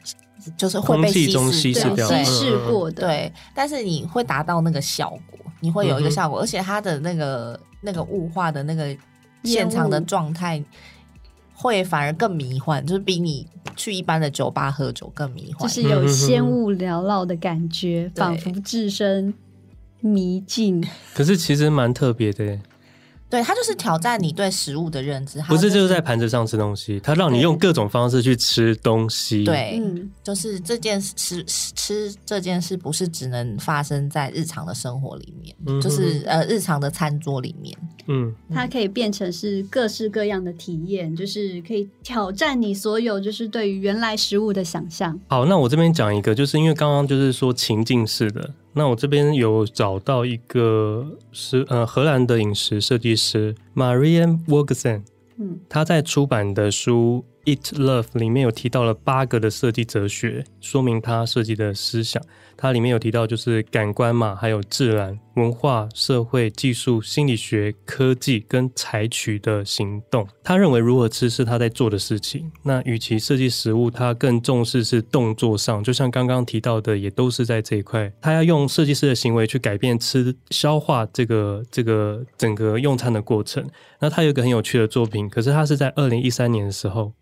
[0.57, 3.33] 就是会被稀释稀释掉、稀释过的，对。
[3.55, 5.38] 但是你会达到那个效果。
[5.61, 8.96] 你会有一个效果，嗯、而且它的那个那个雾化的那个
[9.42, 10.62] 现场的状态，
[11.53, 19.35] 会反而更迷幻，就是比你去一般的酒吧喝酒更迷幻，就是有仙雾缭绕的感觉，仿佛置身
[19.98, 20.87] 迷境。
[21.12, 22.57] 可是其实蛮特别的。
[23.31, 29.45] 对，它就是挑战你对食物的认知，不是就是在盘子上吃东西，它让你用各种方式去吃东西。
[29.45, 37.77] 对，嗯，就是这件事吃吃这件事不是只能发生在日常的生活里面，嗯、就是呃日常的餐桌里面。
[38.07, 45.19] 嗯，它可以变成是各式各样的体验，就是可以挑战你所有就是对于原来食物的想象。
[45.29, 48.51] 好，那我这边讲一个，就是因为刚刚就是说情境式的。
[48.79, 55.03] 那我这边有找到一个是呃荷兰的饮食设计师 Marianne Wogersen，
[55.37, 57.25] 嗯，他在出版的书。
[57.49, 62.23] Eat Love 里面有提到了八个的设计哲学，说明他设计的思想。
[62.59, 70.27] 它里面有提到就是感官嘛，还有自然、文化、社会、技术、心理学、科技跟采取的行动。
[70.43, 72.51] 他认为如何吃是他在做的事情。
[72.65, 78.13] 那与其设计食物，他更重视是动作上，就像刚刚提到的，也都是在这一块。
[78.21, 83.65] 他要用设计师的行为去改变吃、消化这个这个整个用餐的过程。
[84.01, 87.13] 那他有一个很有趣的作品，可是他是在二零一三年的时候。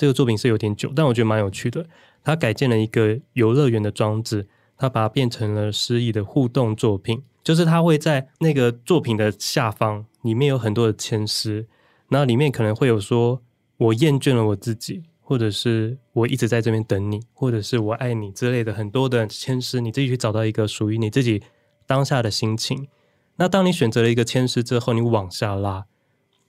[0.00, 1.84] 这个作品是有点久，但我觉得蛮有趣的。
[2.24, 7.22] 他改建了一个游乐园的装置，他把它变成了诗意的互动作品。
[7.44, 11.66] 就是他会在那个作品的下方，里面有很多的签诗，
[12.08, 13.42] 那里面可能会有说
[13.76, 19.82] “我厌倦了我自己”，或者是“我一直在这边等你”，或者是我爱你之类的很多的签诗。
[19.82, 21.42] 你自己去找到一个属于你自己
[21.86, 22.88] 当下的心情。
[23.36, 25.84] 那当你选择了一个签诗之后，你往下拉，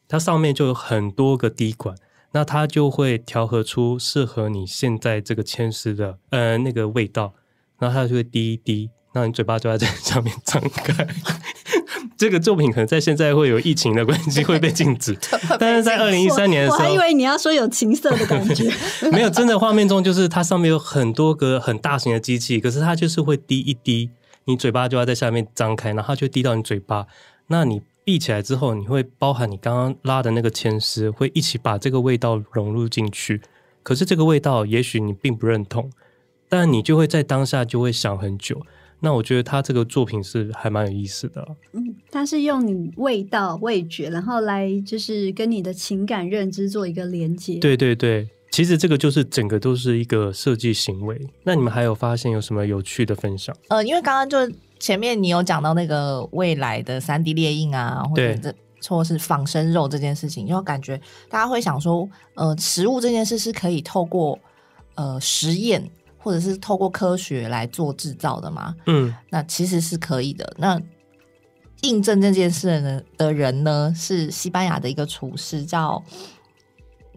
[0.07, 1.97] 它上面就有很多个滴管。
[2.33, 7.33] 那它就会调和出适合你现在这个签诗的呃那个味道，
[7.77, 11.07] 然后它就会滴一滴，那你嘴巴就要在这上面张开。
[12.17, 15.17] 这个作品可能在现在会有疫情的关系会被禁止，
[15.59, 18.71] 但是在二零一三年的时候，我还以为你要说有情色的感觉，
[19.11, 24.11] 没有，真的画面中就是它上面有很多个很大型的机器，可是它就是会滴一滴，
[24.45, 27.07] 你嘴巴就要在下面张开，然后它就滴到你嘴巴，
[27.47, 27.81] 那你。
[28.11, 33.39] 闭起来之后，你会包含你刚刚拉的那个牵丝，会一起把这个味道融入进去。
[33.83, 35.89] 可是这个味道，也许你并不认同，
[36.49, 38.61] 但你就会在当下就会想很久。
[38.99, 41.55] 那我觉得他这个作品是还蛮有意思的。
[41.71, 47.59] 嗯，他是用你味道、味觉，然后来就是跟你的情感认知做一个连接。
[47.59, 51.17] 对对对，其实这个就是整个都是一个设计行为。
[51.45, 53.55] 那你们还有发现有什么有趣的分享？
[53.69, 54.53] 呃，因为刚刚就。
[54.81, 58.53] 前面你有讲到那个未来的三 D 列印啊，或者这
[58.89, 64.39] 或是仿生肉这件事情，就感觉大家会想说，呃，食物这件事是可以透过
[64.95, 68.75] 呃实验或者是透过科学来做制造的吗？
[68.87, 70.51] 嗯，那其实是可以的。
[70.57, 70.81] 那
[71.81, 76.03] 印证这件事呢的人呢，是西班牙的一个厨师，叫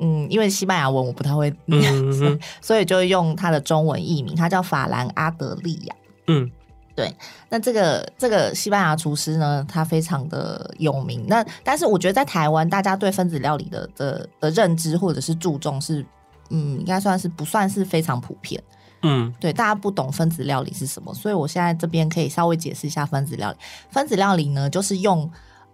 [0.01, 5.97] 嗯，因为西班牙文我不太会念，嗯、 所以就用他的中文译名，他叫法兰阿德利亚。
[6.27, 6.51] 嗯。
[6.97, 7.13] 对，
[7.49, 11.25] 那这个这个西班牙厨师呢，他非常的有名。
[11.27, 16.07] 那但是我觉得在台湾，大家对分子料理的的的认知或者是注重是，
[16.51, 18.63] 嗯，应该算是不算是非常普遍。
[19.03, 23.59] 嗯，对，大家不懂分子料理是什么，所以我现在这边可以稍微解释一下分子料理。
[23.91, 25.29] 分子料理呢，就是用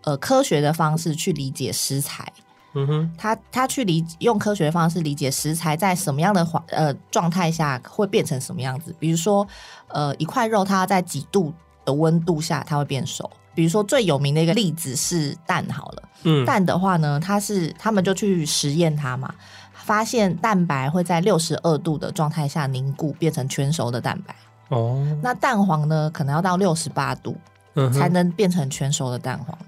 [0.04, 2.32] 呃科学的方式去理解食材。
[2.72, 8.94] 嗯哼，他他去理用科学的方式理解食材在什么样的环呃状态下会变成什么样子。
[8.98, 9.46] 比如说，
[9.88, 11.52] 呃，一块肉它在几度
[11.84, 13.28] 的温度下它会变熟。
[13.52, 19.34] 比如说最有名的一个例子是蛋好了，嗯，蛋的话呢，它是他们就去实验它嘛，
[19.74, 24.34] 发现蛋白会在六十二度的状态下凝固变成全熟的蛋白。
[24.68, 27.36] 哦，那蛋黄呢，可能要到六十八度，
[27.74, 29.58] 嗯，才能变成全熟的蛋黄。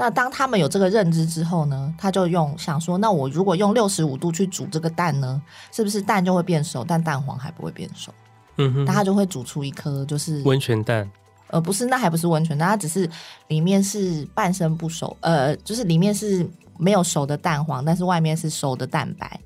[0.00, 5.42] 那当他们有这个认知之后呢，他就用想说，那我如果用六十五度去煮这个蛋呢，
[5.72, 8.14] 是不是蛋就会变熟，但蛋黄还不会变熟？
[8.58, 11.10] 嗯哼，那他就会煮出一颗就是温泉蛋。
[11.48, 13.10] 呃，不是，那还不是温泉蛋，它只是
[13.48, 19.40] 里面是半生不熟，呃，就是里面是没有熟的蛋黄，但是外面是熟的蛋白，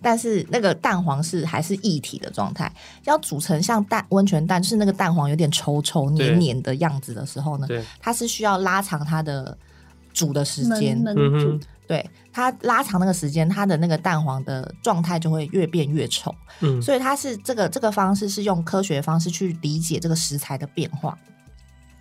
[0.00, 2.72] 但是那个蛋黄是还是液体的状态。
[3.02, 7.66] 要煮成像蛋温泉蛋，就是那个蛋黄有点稠稠黏黏的样子的时候呢，
[7.98, 9.58] 它是需要拉长它的。
[10.18, 16.34] 煮的时间，嗯，对，它拉长那个时间，它的那个蛋黄的状态就会越变越丑。
[16.58, 21.16] 嗯，所以它是这个这个方式是用科学方式去理解这个食材的变化。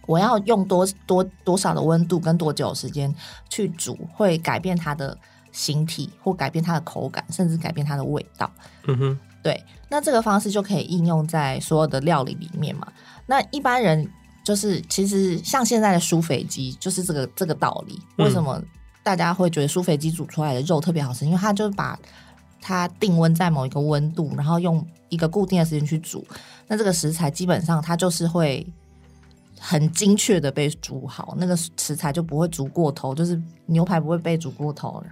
[0.08, 3.14] 我要用多多多少的温度跟多久时间
[3.50, 5.16] 去煮，会改变它的
[5.52, 8.52] 形体，或改变它的口感，甚至改变它的味道。
[8.88, 12.92] 嗯哼，对，那这个方式就可以应用在所有的料理里面嘛。
[13.28, 14.10] 那一般人。
[14.48, 18.00] 就是其实像现在的舒肥鸡，就是这个这个道理。
[18.16, 18.64] 为什么
[19.04, 21.26] 大家会觉得舒肥鸡煮出来的肉特别好吃？
[21.26, 22.00] 因为它就把
[22.62, 26.26] 它定温在某一个温度，然后用一个固定的时间去煮。
[26.66, 28.66] 那这个食材基本上它就是会
[29.60, 35.04] 很精确的被煮好，那个食材就不会煮过头，就是牛排不会被煮过头，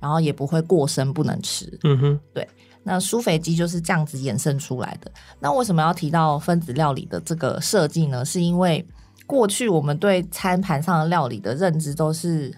[0.00, 1.78] 然后也不会过生不能吃。
[1.84, 2.44] 嗯哼，对。
[2.82, 5.12] 那苏肥鸡就是这样子衍生出来的。
[5.38, 8.24] 那为什么要提到分子料理的这个设计呢？
[8.24, 8.84] 是因为
[9.26, 12.50] 过去我们对餐盘上的料理的认知都是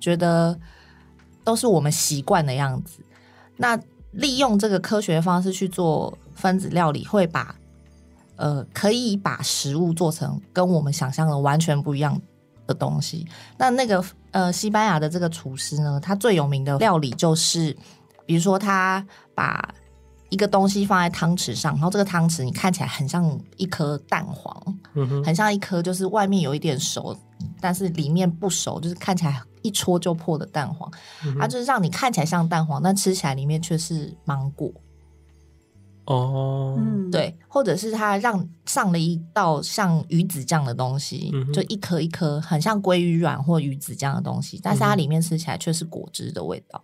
[0.00, 0.58] 觉得
[1.44, 3.04] 都是我们习惯的样子。
[3.58, 3.78] 那
[4.12, 7.54] 利用这个科学方式去做分子料理，会把
[8.36, 12.18] 呃可以把食物做成跟我们想象的完全不一样
[12.66, 13.26] 的东西。
[13.58, 17.76] 那那个呃西班牙的这个厨师呢，他最有名的料理就是。
[18.26, 19.72] 比如说，他把
[20.28, 27.16] 一个东西放在汤匙上，然后这个汤匙你看起来很像一颗蛋黄，嗯，很像一颗就是外面有一点熟，
[27.60, 30.90] 但是里面不熟，就是看起来一戳就破的蛋黄。
[31.38, 34.72] 它就是让你看起来像蛋黄，但吃起来里面却是芒果。
[36.06, 46.80] 哦，嗯，对，或者是他让上了一道像鱼子酱的东西，嗯，就一颗一颗很像鲑鱼卵或鱼子酱的东西，但是它里面吃起来却是果汁的味道。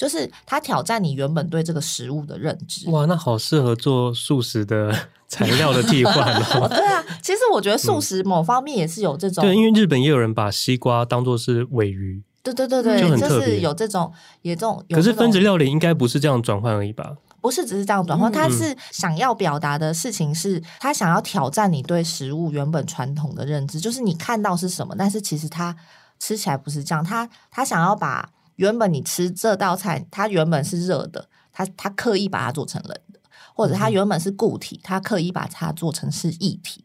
[0.00, 2.88] 就是它挑战你原本对这个食物的认知。
[2.88, 4.90] 哇，那好适合做素食的
[5.28, 6.66] 材料的替换哦。
[6.72, 9.44] 对啊，其实我觉得素食某方面也是有这种。
[9.44, 12.22] 嗯、对，因为日本也有人把西瓜当做是尾鱼。
[12.42, 14.82] 对对对对，就很特别，就是有这种，有这种。
[14.88, 17.16] 可是分子料理应该不是这样转换而已吧？
[17.42, 25.76] 不是，只是这样转换，他是想要表达的事情是，他想要挑战你对食物原本传统的认知，就是你看到是什么，但是其实它
[26.18, 27.04] 吃起来不是这样。
[27.04, 28.30] 他他想要把。
[28.60, 33.18] 原本你吃这道菜，它原本是热的，它它刻意把它做成冷的，
[33.54, 36.84] 或者它原本是固体，它刻意把它做成是液体。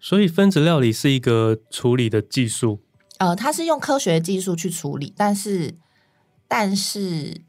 [0.00, 2.80] 所以分子料理是一个处理的技术。
[3.18, 5.76] 呃，它是用科学技术去处理，但是
[6.48, 7.42] 但是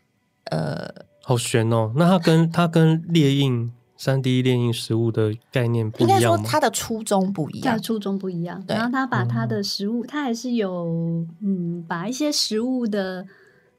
[0.52, 0.88] 呃，
[1.24, 1.92] 好悬哦。
[1.96, 3.72] 那它跟它跟列印。
[3.98, 6.16] 三 D 列印食物的概念不一样吗？
[6.18, 8.62] 应该说它的初衷不一样，它的初衷不一样。
[8.68, 13.26] 然后它把它的食物，它还是有嗯，把一些食物的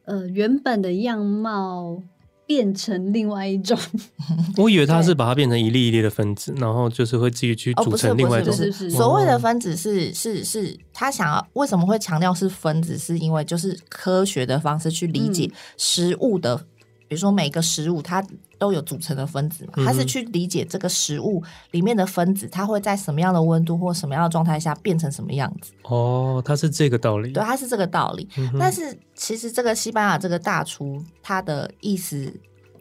[0.07, 2.03] 呃原本的样貌
[2.47, 3.79] 变成另外一种。
[4.57, 8.55] 我以为他是把它变成一粒一粒的分子，然后就是会自己去组成另外一种。
[8.91, 12.97] 所谓的分子是是是，他想要为什么会强调是分子？
[12.97, 16.65] 是因为就是科学的方式去理解食物的。
[17.09, 18.25] 比如说每个食物它
[18.59, 25.73] 都有组成的分子嘛，它是去理解这个食物里面的分子，它会在什么样的温度或什么样的状态下变成什么样子。
[25.83, 27.33] 哦，它是这个道理。
[27.33, 28.29] 对，它是这个道理。
[28.37, 32.33] 嗯、但是其实这个西班牙这个大厨，他的意思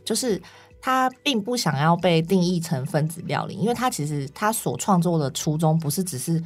[0.04, 0.42] 就是
[0.82, 6.44] 他并不想要被定义成分子料理，因为他其实他所创作的初衷不是只是。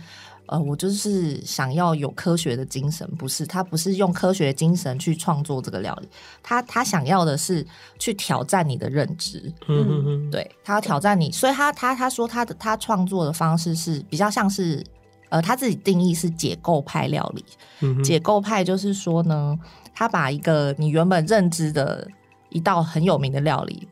[0.51, 6.09] 呃，我就是想要有科学的精神，不是他不是用科学精神去创作这个料理，
[6.41, 7.63] 他他想要的是
[7.99, 14.83] 去挑战你的认知，嗯嗯嗯，对他要挑战你，所以他他他说他的他创作的方式是比较像是，
[15.29, 17.45] 呃，他自己定义是解构派料理，
[17.81, 19.55] 嗯，解构派就是说呢，
[19.93, 22.07] 他把一个你原本认知的
[22.49, 23.87] 一道很有名的料理，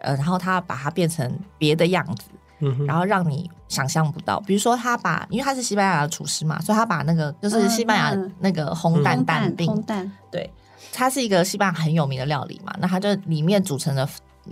[0.00, 2.28] 呃，然后他把它变成别的样子。
[2.60, 4.40] 嗯，然后让你想象不到。
[4.40, 9.66] 比如说，他把因为他是西班牙的厨师嘛，所以他把那个就是西班牙那个烘蛋蛋饼，
[10.30, 10.50] 对，
[10.92, 12.74] 它是一个西班牙很有名的料理嘛。
[12.78, 14.08] 那它就里面组成的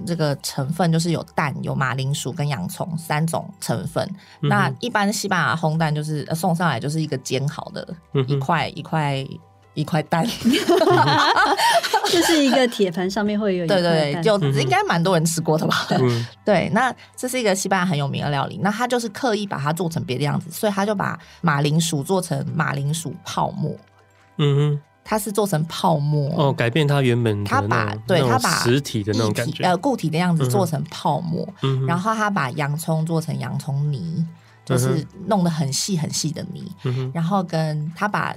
[0.06, 4.04] 这个成分就是有蛋、有马铃薯跟洋葱三种成分。
[4.42, 7.96] 嗯、那一般西班牙烘蛋就是送上来就是一个煎好的
[8.26, 9.26] 一块一块。
[9.74, 10.24] 一块蛋，
[12.10, 15.86] 就是一个铁盘上面会有一块蛋，对对对，就应该蛮多人吃过的吧？
[15.98, 23.76] 嗯、对，那这是一个西班牙很有名的料理，那他就是刻意把它做成别的样子，所以他就把马铃薯做成马铃薯泡沫。
[24.38, 26.32] 嗯哼，它是做成泡沫。
[26.36, 34.24] 哦，改变它原本他把对他把实体的那种感觉，呃，固体的样子做成泡沫，嗯、然后他把洋葱做成洋葱泥，
[34.64, 38.32] 就是弄得很细很细的泥，嗯、然后跟他把。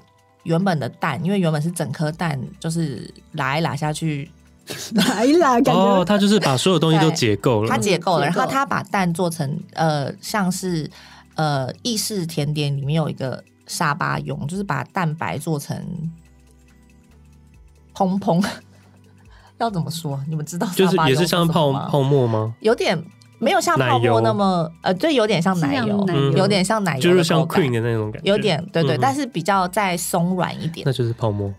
[0.48, 4.32] 原本的蛋，因为原本是整颗蛋，就是拉一拉下去，
[4.95, 10.89] 拉一拉，感觉哦，他就是把所有东西都解构了，他解构了，然后他把蛋做成呃，像是
[11.36, 15.78] 呃意式甜点里面有一个沙巴雍，就是把蛋白做成
[17.93, 18.41] 蓬蓬，
[19.60, 20.24] 要怎么说？
[20.30, 20.66] 你们知道？
[20.74, 22.56] 就是也是像泡泡沫吗？
[22.62, 22.98] 有点。
[23.40, 30.84] 没有像泡沫那么呃，就，有点像奶油，奶油有点像奶油，就是像 cream 的那种感觉，有点对对，嗯、但是比较再松软一点。
[30.86, 31.54] 那就是泡沫。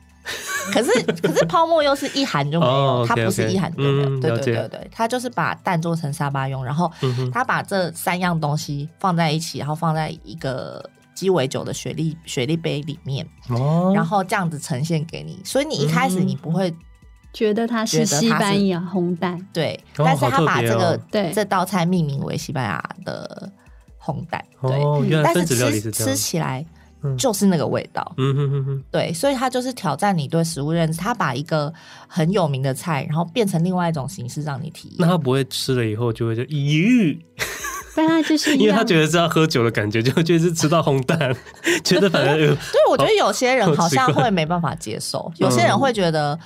[0.73, 4.09] 可是可是泡沫又是一含就没有，哦、它不是一含就没有。
[4.11, 15.41] 嗯、对对对对，它就是把蛋做成沙巴用，然后嗯、它把这三样东西放在一起，然后放在一个鸡尾酒的雪莉雪莉杯里面，哦，然后这样子呈现给你。
[15.45, 16.75] 所以你一开始你不会。
[17.33, 21.31] 觉得它是西班牙烘蛋，对，但是他把这个、哦对。
[21.33, 23.53] 这道菜命名为西班牙的
[24.03, 26.65] 烘蛋，对，哦、但是吃吃起来
[27.17, 31.73] 就是那个味道，嗯哼哼哼，对，所以他就是挑战你对食物认知，他把一个
[32.09, 34.97] 很有名的菜，然后变成另外一种形式让你体验。
[34.99, 37.19] 那他不会吃了以后就会就咦？
[37.95, 41.37] 但他就是 因为他觉得是要喝酒的感觉，就就是吃到红蛋，
[41.85, 42.57] 觉得反正对，
[42.91, 46.37] 我觉得有些人好像会没办法接受，有些人会觉得。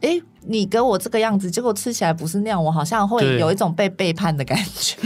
[0.00, 4.96] 哎，你给我这个样子，结果吃起来不是那样，我好像会有一种被背叛的感觉。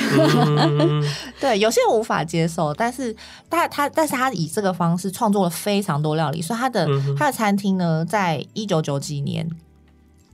[1.40, 3.14] 对，有些人无法接受，但是
[3.50, 9.48] 他他，但是他以这个方式创作了非常多料理，所以他的、嗯、他的餐厅呢，在一九九几年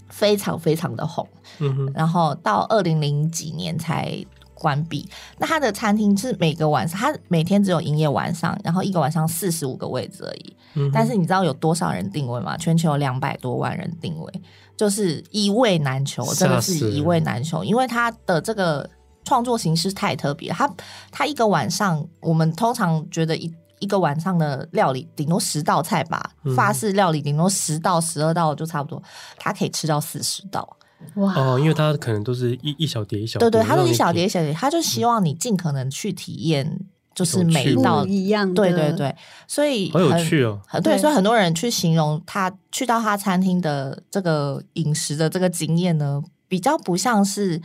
[0.09, 1.27] 非常非常的红，
[1.61, 4.25] 嗯、然后到二零零几年才
[4.61, 5.09] 关闭。
[5.39, 10.57] 那他的餐厅是每个晚上，他每天只有营业晚上，然后一个晚上四十五个位置而已。
[10.75, 12.57] 嗯、但是你知道有多少人定位吗？
[12.59, 14.43] 全球有两百多万人定位，
[14.77, 17.65] 就是一位难求，真的是一位难求。
[17.65, 18.89] 因为他的这个
[19.25, 20.71] 创作形式太特别，他
[21.11, 29.03] 他一个晚上，我们通常觉得一一个晚上的料理顶多十道菜吧，嗯、法式料理顶多十道十二道就差不多，
[29.39, 30.77] 他可以吃到四十道。
[31.15, 31.35] 哇。
[31.35, 36.81] 哦，因为他可能都是一一小碟一小碟，对对，他是一小碟一小碟，他就希望你尽可能去体验。
[37.13, 39.15] 就是每一道一样，对对对，
[39.47, 40.59] 所以好有趣哦。
[40.83, 47.61] 对，所以很多人去形容他去到他餐厅的这个饮食的这个经验呢，比较不像是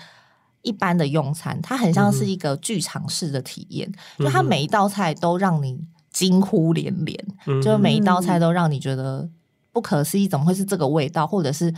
[0.63, 5.79] 一般的用餐，它很像是一个剧场式的体验，就他每一道菜都让你
[6.11, 7.25] 惊呼连连，
[7.61, 9.29] 就每一道菜都让你觉得
[9.71, 11.73] 不可思议，怎么会是这个味道，或者是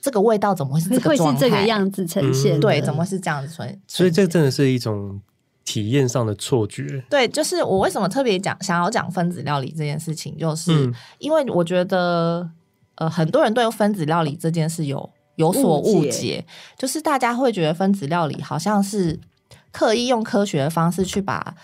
[0.00, 2.58] 这个味道怎么会是这个状态，这个样子呈现？
[2.58, 3.80] 对，怎么会是这样子呈现？
[3.86, 5.20] 所以这真的是一种。
[5.62, 12.50] 体验上的错觉，对，就是我为什么特别讲想要讲分子料理这件事情，就是因为我觉得，
[12.96, 16.46] 呃，很多人对分子料理这件事有有所误解，误解，
[16.76, 19.16] 就是大家会觉得分子料理好像是
[19.70, 21.54] 刻意用科学的方式去把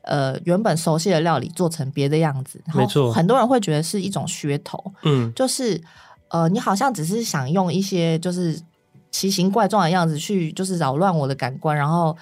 [0.00, 5.80] 呃原本熟悉的料理做成别的样子，没错，很多人会觉得是一种噱头，嗯，就是
[6.32, 8.60] 呃，你好像只是想用一些就是
[9.10, 12.16] 奇形怪状的样子去就是扰乱我的感官，然后。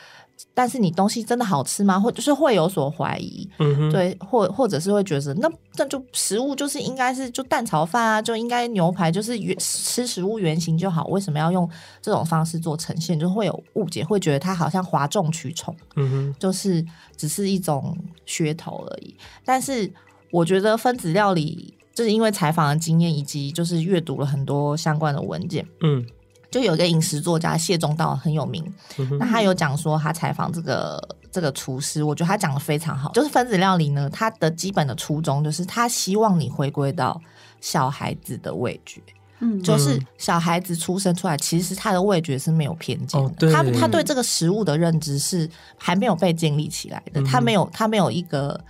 [0.55, 2.01] 但是你东西真的好吃吗？
[2.01, 5.47] 或就是会有所怀疑，嗯哼，对，或或者是会觉得那
[5.77, 11.69] 那就食物就是应该是就蛋炒饭啊，就应该牛排就是原吃食物原型就好，为什么要用
[12.01, 13.21] 这种方式做呈现？
[13.21, 16.83] 就会有误解，会觉得它好像哗众取宠，嗯哼，就是
[17.19, 17.95] 只是一种
[18.27, 19.15] 噱头而已。
[19.45, 19.93] 但是
[20.33, 26.07] 我觉得分子料理就是因为采访的经验以及就是阅读了很多相关的文件，嗯。
[26.51, 28.61] 就有一个饮食作家谢宗道很有名，
[28.99, 33.13] 嗯、那他有讲说他采访这个这个厨师，我觉得他讲的非常好。
[33.13, 37.21] 就是分子料理呢，它的基本的初衷就是他希望你回归到
[37.61, 39.01] 小孩子的味觉，
[39.39, 45.49] 嗯，就是小孩子出生出来，其实他的味觉是没有偏见的，哦、他他对这个食物的认知是
[45.79, 48.61] 还没有被建立起来的，嗯、他没有他没有一个。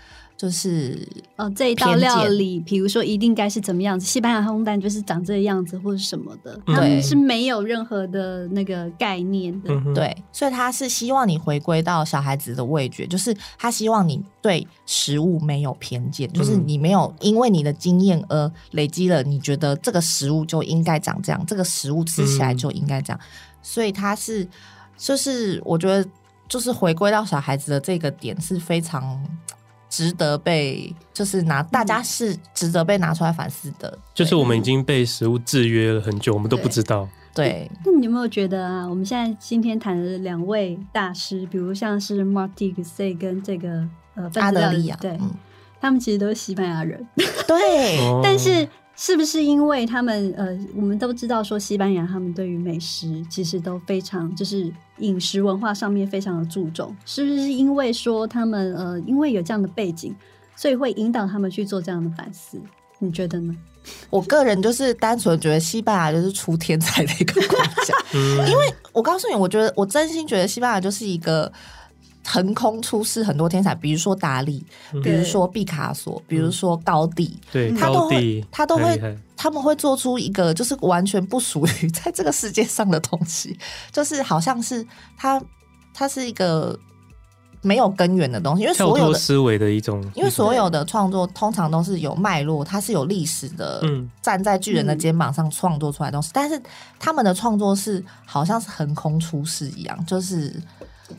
[0.40, 9.68] 就是呃这一道料理，比如说一定该是怎么样子，西班牙烘蛋就是长这个样子或者什么的，他们是没有任何的那个概念的。
[9.68, 23.20] 对，对，所以他是希望你回归到小孩子的味觉，就是他希望你对食物没有偏见，就是你没有因为你的经验而累积了你觉得这个食物就应该长这样，这个食物吃起来就应该这样，
[23.60, 24.48] 所以他是
[24.96, 26.08] 就是我觉得
[26.48, 29.22] 就是回归到小孩子的这个点是非常。
[29.90, 33.98] 值得被就是拿，大家是值得被拿出来反思的。
[34.14, 37.06] 就是我们已经被食物制约了很久，我们都不知道。
[37.34, 38.88] 对，那你有没有觉得啊？
[38.88, 45.30] 我们现在今天谈的两位大师，比如像是 Mark d i g s 跟这个呃阿德利亚，对、嗯，
[45.80, 47.06] 他们其实都是西班牙人。
[47.46, 48.66] 对， 但是。
[49.02, 56.94] 是不是因为他们呃，我们都知道说西班牙他们对于美食其实都非常，就是饮食文化上面非常的注重。
[57.06, 60.14] 是不是因为说他们呃，因为有这样的背景，
[60.54, 62.60] 所以会引导他们去做这样的反思？
[62.98, 63.56] 你觉得呢？
[64.10, 71.50] 我个人就是单纯觉得西班牙就是出天才的一个国家，因为我告诉你，我觉得我真心觉得西班牙就是一个。
[72.24, 74.64] 横空出世很多天才，比如说达利，
[75.02, 83.58] 比如说毕卡索，比如说高地，对，他都会，他都会，他们会做出一个就是完全不属于在这个世界上的东西，
[83.90, 85.42] 就是好像是他，
[85.94, 86.78] 他是一个
[87.62, 96.62] 没有根源的东西，因为所有的思维的一种，因为所有的创作通常都是有脉络，它是有历史的，嗯，站在巨人的肩膀上创作出来的东西，但是
[96.98, 100.54] 他们的创作是好像是横空出世一样，就是。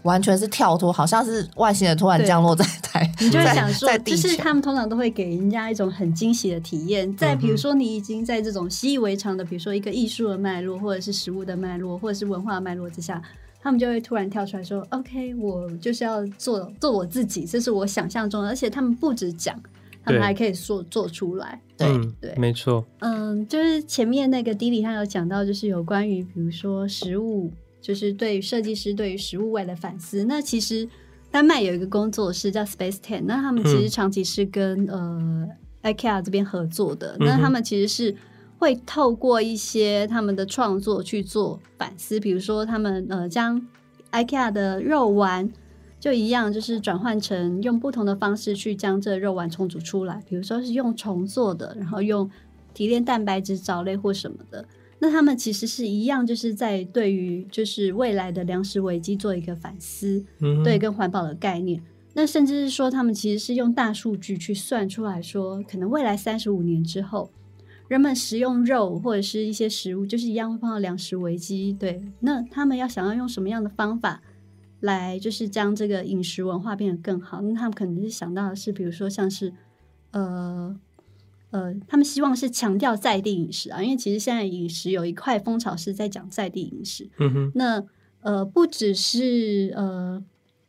[0.03, 7.15] 完全是跳脱，好像是外星人突然降落在台，你就会想说，就是他们通常都会给人家一种很惊喜的体验。
[7.15, 13.21] 在比如说，你已经在这种习以为常的，比如说一个艺术的脉络，或者是食物的脉络，或者是文化的脉络之下，
[13.61, 19.59] 他们就会突然跳出来说：“OK，我就是要做做我自己，这是我想象中的。”而且他们不止讲，
[20.03, 21.59] 他们还可以说做出来。
[21.77, 21.87] 对
[22.19, 22.85] 对，没错。
[22.99, 27.51] 嗯，就是前面那个 Dilly 他有讲到，就是有关于比如说食物。
[27.81, 30.23] 就是对于设计师对于食物味的反思。
[30.25, 30.87] 那其实
[31.31, 35.49] 丹麦有一个工作室叫 Space Ten，那他们其实长期是跟、嗯、
[35.81, 37.17] 呃 IKEA 这边合作的。
[37.19, 38.15] 那他们其实是
[38.57, 43.59] 会透过一些他们的创作去做反思，比如说他们呃将
[44.11, 45.51] IKEA 的肉丸
[45.99, 52.29] 就一样，就是转换成用不同的方式去将这肉丸重组出来，比如说是用虫做的，然后用
[52.73, 54.65] 提炼蛋白质藻类或什么的。
[55.03, 61.81] 那他们其实是一样，就是在对于就是未来的粮食危机做一个反思，嗯，对，跟环保的概念。
[62.13, 67.31] 那甚至是说，他们其实是用大数据去算出来说，可能未来三十五年之后，
[67.87, 71.73] 人们食用肉或者是一些食物，就是一样会碰到粮食危机。
[71.73, 74.21] 对，那他们要想要用什么样的方法
[74.81, 77.41] 来，就是将这个饮食文化变得更好？
[77.41, 79.51] 那他们可能是想到的是，比如说像是，
[80.11, 80.79] 呃。
[81.51, 87.09] 呃，他们希望是强调在地饮食啊，因为其实现在饮食有一块风潮是在讲在地饮食。
[87.19, 87.83] 嗯哼，那
[88.21, 90.23] 呃，不只是呃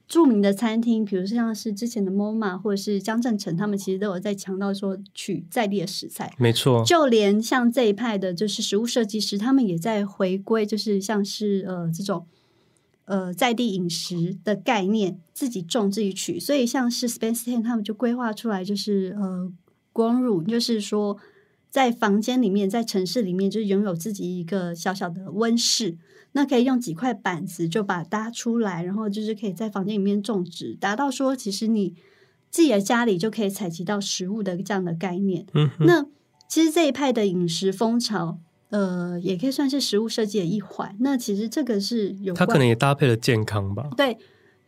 [0.09, 6.35] 著名的餐厅，比如像是之前的 MoMA 或者是江振成，他们其实都有在强调说取在地的食材。
[6.37, 12.27] 没错，就连像这一派的，就是食物设计师，他们也在回归，就是像是呃这种
[13.05, 16.41] 呃在地饮食的概念，自己种自己取。
[16.41, 19.53] 所以像是 Space Ten 他们就规划出来，就是呃。
[19.93, 21.19] 光乳就是说，
[21.71, 25.97] 在房间里面，在城市里面，就是拥有自己一个小小的温室，
[26.33, 31.95] 那可以用几块板子就把它搭出来，然后就是可以在房间里面种植，达到说其实你
[32.51, 35.47] 自己的家里就可以采集到食物的这样的概念。
[35.55, 36.07] 嗯，那
[36.49, 38.39] 其实这一派的饮食风潮，
[38.71, 40.97] 呃，也可以算是食物设计的一环。
[41.01, 43.91] 那其实这个是有，它可能也搭配了健康吧？
[43.97, 44.17] 对。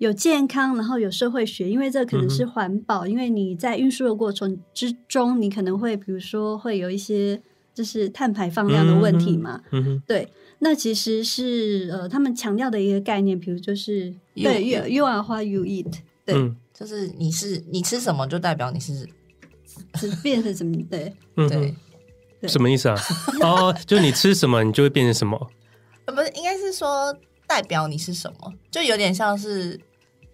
[0.04, 3.10] 有健康，然后有社会学，因为这可能是环保，嗯。
[3.10, 7.40] 因为你在运输的过程之中，你可能会比如说会有一些
[7.72, 9.62] 就是碳排放量的问题嘛。
[9.72, 10.28] 嗯哼，对。
[10.58, 15.92] 那其实是呃，他们强调的一个概念，比如就是对，you you are what you eat，
[16.26, 19.08] 对，嗯，就是你是你吃什么，就代表你是
[19.94, 21.74] 是变成什么，对，对，
[22.40, 22.96] 对，什么意思啊？
[23.40, 25.50] 哦，就你吃什么，你就会变成什么？
[26.04, 27.16] 呃，不是，应该是说。
[27.46, 29.78] 代表你是什么，就有点像是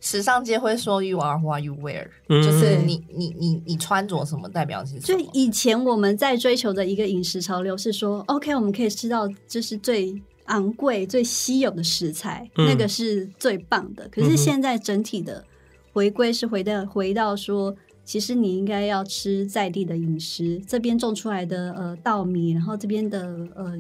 [0.01, 5.23] 时尚界会说 “you are what you wear”，嗯，就是你你你你穿着什么，代表是什么。
[5.23, 10.15] 就以前我们在追求的一个饮食潮流是说，OK，我们可以吃到就是最
[10.47, 14.09] 昂贵、最稀有的食材，嗯，那个是最棒的。
[14.09, 15.45] 可是现在整体的
[15.93, 23.21] 回归是回到回到说，其实你应该要吃在地的饮食，这边种出来的呃稻米，然后这边的
[23.55, 23.79] 呃。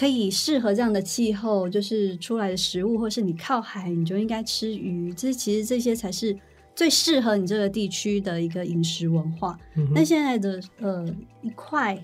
[0.00, 5.12] 可以适合这样的气候，就是出来的食物，或是你靠海，你就应该吃鱼。
[5.12, 6.34] 这其实这些才是
[6.74, 9.58] 最适合你这个地区的一个饮食文化。
[9.74, 11.06] 那、嗯、那现在的呃
[11.42, 12.02] 一块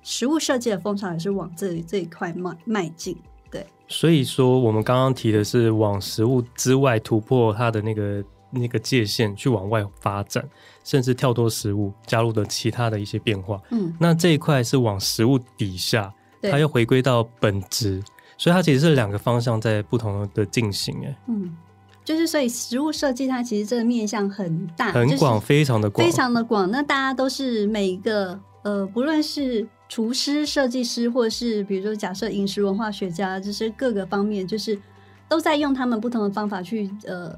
[0.00, 3.14] 食物设计的风潮也是往这这一块迈迈进。
[3.50, 10.42] 对，所以说我们刚刚提的是往食物之外突破它的那个那个界限，去往外发展，
[10.82, 13.60] 甚至跳脱食物，加入的其他的一些变化。
[13.70, 16.10] 嗯，那这一块是往食物底下，
[16.42, 18.02] 它又回归到本质，
[18.38, 20.94] 所以它其实是两个方向在不同的进行。
[21.04, 21.56] 哎，嗯，
[22.04, 26.70] 就是所以食物设计它其实这个面向很大，很广，非常的广，非常的广。
[26.70, 29.66] 那大家都是每一个呃，不论是。
[29.90, 34.80] 厨师、设计师，或是比如说，假设饮食文化学家，就是各个方面，就是
[35.28, 37.36] 都在用他们不同的方法去呃，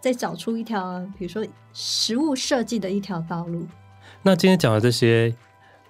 [0.00, 1.44] 再找出一条，比如说
[1.74, 3.66] 食物设计的一条道路。
[4.22, 5.36] 那今天讲的这些，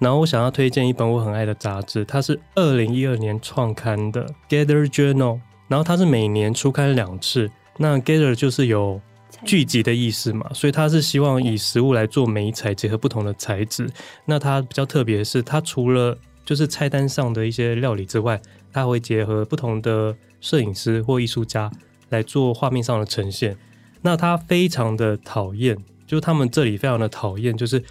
[0.00, 5.34] 然后我想要推荐一本我很爱的杂志，它是二零一二年创刊的《Gather Journal》，
[5.68, 7.48] 然后它是每年出刊两次。
[7.76, 9.00] 那 Gather 就是有。
[9.46, 13.88] 聚集的意思嘛，所以它是希望以食物来做媒材，结合不同的材质。
[14.26, 18.38] 那它比较特别的是，它除了就是菜单上的一些料理之外，
[18.70, 21.70] 它会结合不同的摄影师或艺术家
[22.10, 23.56] 来做画面上的呈现。
[24.02, 25.74] 那他非常的讨厌，
[26.06, 27.82] 就是他们这里非常的讨厌，就是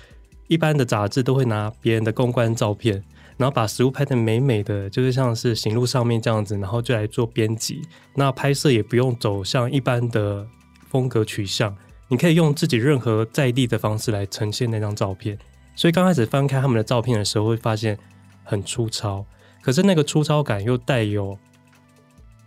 [0.49, 3.01] 一般的杂志都会拿别人的公关照片，
[3.37, 7.81] 然后把食物拍得美美的，就是像是行路上面这样子，然后就来做编辑。
[8.15, 10.45] 那拍摄也不用走向一般的。
[10.91, 11.77] 风格取向，
[12.07, 15.37] 你可以用自己任何在地的方式来呈现那张照片。
[15.75, 17.95] 所以刚开始翻开他们的照片的时候，会发现
[18.43, 19.23] 很粗糙，
[19.61, 21.37] 可是那个粗糙感又带有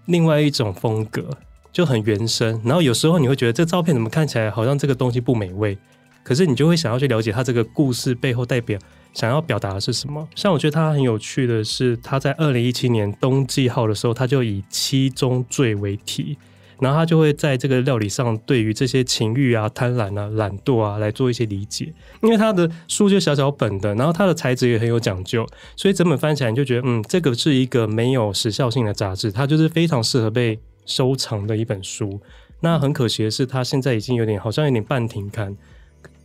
[0.07, 1.39] 另外一种风格，
[1.71, 2.61] 就很原生。
[2.65, 5.79] 然后有时候你会觉得这照片怎么看起来好像这个东西不美味，
[6.23, 8.79] 可是你就会想要去了解他这个故事背后代表
[9.13, 10.29] 想要表达的是什么。
[10.35, 16.37] 像我觉得他很有趣的是，他在二零一七年冬季号的时候，他就以七宗罪为题。
[16.81, 21.95] 然后他就会在这个料理上，对于这些情欲啊、贪婪啊、懒惰啊，来做一些理解。
[22.23, 25.47] 因为他的书就小小本的，然后他的材质也很有讲究，
[25.77, 32.21] 所以整本翻起来你就觉得，嗯，这个是一个没有时效性的杂志，它就是非常适合被收藏的一本书。
[32.59, 35.57] 那很可惜的是，它现在已经有点好像有点半停刊，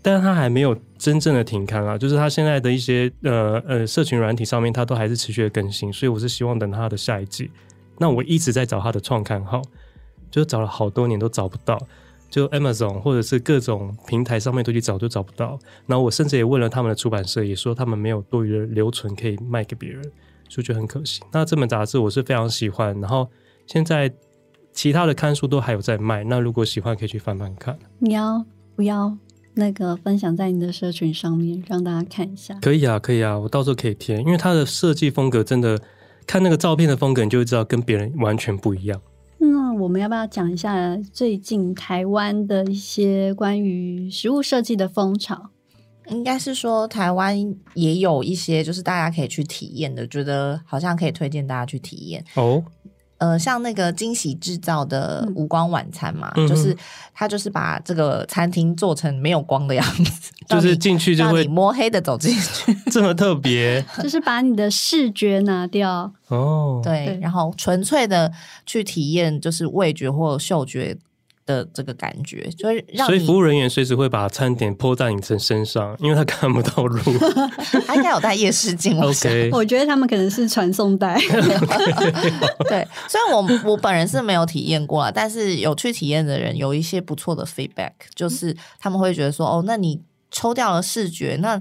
[0.02, 1.98] 但是它还没有真正的停刊啊。
[1.98, 7.52] 就是它现在的一些呃呃社群软体上面，它都还是持续的更新，所以我是希望等它的下一季。
[7.98, 9.62] 那我一直在找它的创刊号。
[10.30, 11.80] 就找了好多年都找不到，
[12.30, 15.58] 就 Amazon 或者是各种平台上面都去找，都找不到。
[15.86, 20.04] 然后我甚至也问了他们的出版社，也说他们没有多余的留存可以卖给别人，
[20.50, 21.22] 所以觉得很可惜。
[21.32, 23.30] 那这本杂志我是非常喜欢，然后
[23.68, 24.14] 现在
[24.74, 26.26] 其他的刊书都还有在卖。
[26.26, 27.80] 那如果喜欢，可以去翻翻看。
[28.00, 28.46] 你要
[28.76, 29.18] 不要
[29.58, 32.58] 那个分享在你的社群上面，让大家看一下？
[32.62, 35.80] 可以啊，可以啊，我到时候可以贴，因为它的设计风格真的，
[36.26, 39.02] 看那个照片的风格，你就会知道跟别人完全不一样。
[39.40, 45.50] 那我们要不要讲一下最近台湾的一些关于食物设计的风潮？
[46.10, 47.38] 应该是说台湾
[47.74, 52.64] 也有一些，就是大家可以去体验的，觉得好像可以推荐大家去体验哦。
[53.18, 56.76] 呃，像那个惊喜制造的无光晚餐嘛，嗯、就是
[57.14, 67.20] 他就是把这个餐厅做成没有光的样子，就是进去就会摸黑的走进去， 这么特别， 就是把你的视觉拿掉哦，对，对。
[67.20, 68.32] 然后纯粹的
[68.66, 70.98] 去体验，就是味觉或嗅觉。
[71.48, 77.00] 的这个感觉，就是让所以服务人员随时会把餐点泼在你身身上，因为他看不到路。
[77.88, 79.02] 他应该有带夜视镜。
[79.02, 81.18] OK， 我觉得他们可能是传送带。
[82.70, 91.60] 对，虽然我我本人是没有体验过啊，但是有去体验的人有一些不错的 feedback，就是他们会觉得说，哦，那你抽掉了视觉，那。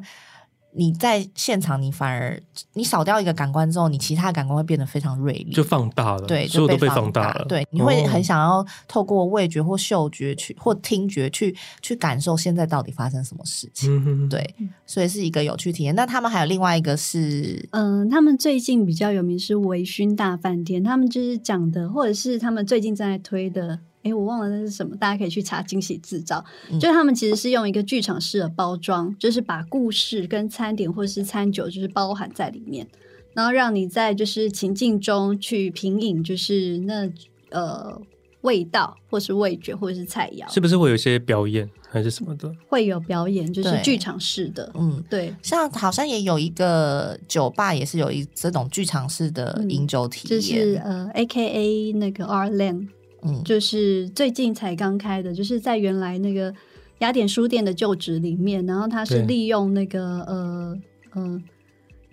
[0.76, 2.40] 你在现场，你反而
[2.74, 14.28] 你少掉一个感官之后，你其他感官会变得非常锐利，就放大了，对，所有都被放大了，对，你会很想要透过味觉或嗅觉去或听觉去去感受现在到底发生什么事情，嗯、哼。
[14.28, 14.54] 对，
[14.84, 15.94] 所以是一个有趣体验。
[15.94, 23.80] 那他们还有另外一个是，嗯，他们最近比较有名是微醺大饭店，他们就是讲的，或者是他们最近正在推的。
[24.06, 26.44] 哎，我忘了那是什么，大家可以去查惊喜制造。
[26.70, 32.86] 嗯、就他们其实是用一个剧场式的包装，就是把故事跟餐点或是餐酒就是包含在里面，
[33.34, 37.10] 然后让你在就是情境中去品饮，就是那
[37.50, 38.00] 呃
[38.42, 42.48] 味道或是味觉或者是菜肴，是不是会有一些表演还是什么的？
[42.68, 44.70] 会有表演，就是剧场式的。
[44.74, 52.88] 嗯，对，像好像也有一个酒吧，也是有一这种剧场式的饮酒体验，嗯、就是呃，A K A 那个 R Land。
[53.22, 56.54] 嗯，就是最近才刚开的，就是在原来那个
[56.98, 60.78] 雅典书店的旧址里面，然后他是利用那个呃
[61.12, 61.42] 呃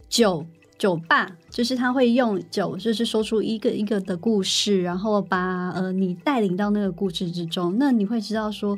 [0.10, 0.46] 酒
[0.78, 8.78] 酒吧，就是他会用酒，就是说出一个一个的故事，然后把呃你带领到那个故事之中，那你会知道说，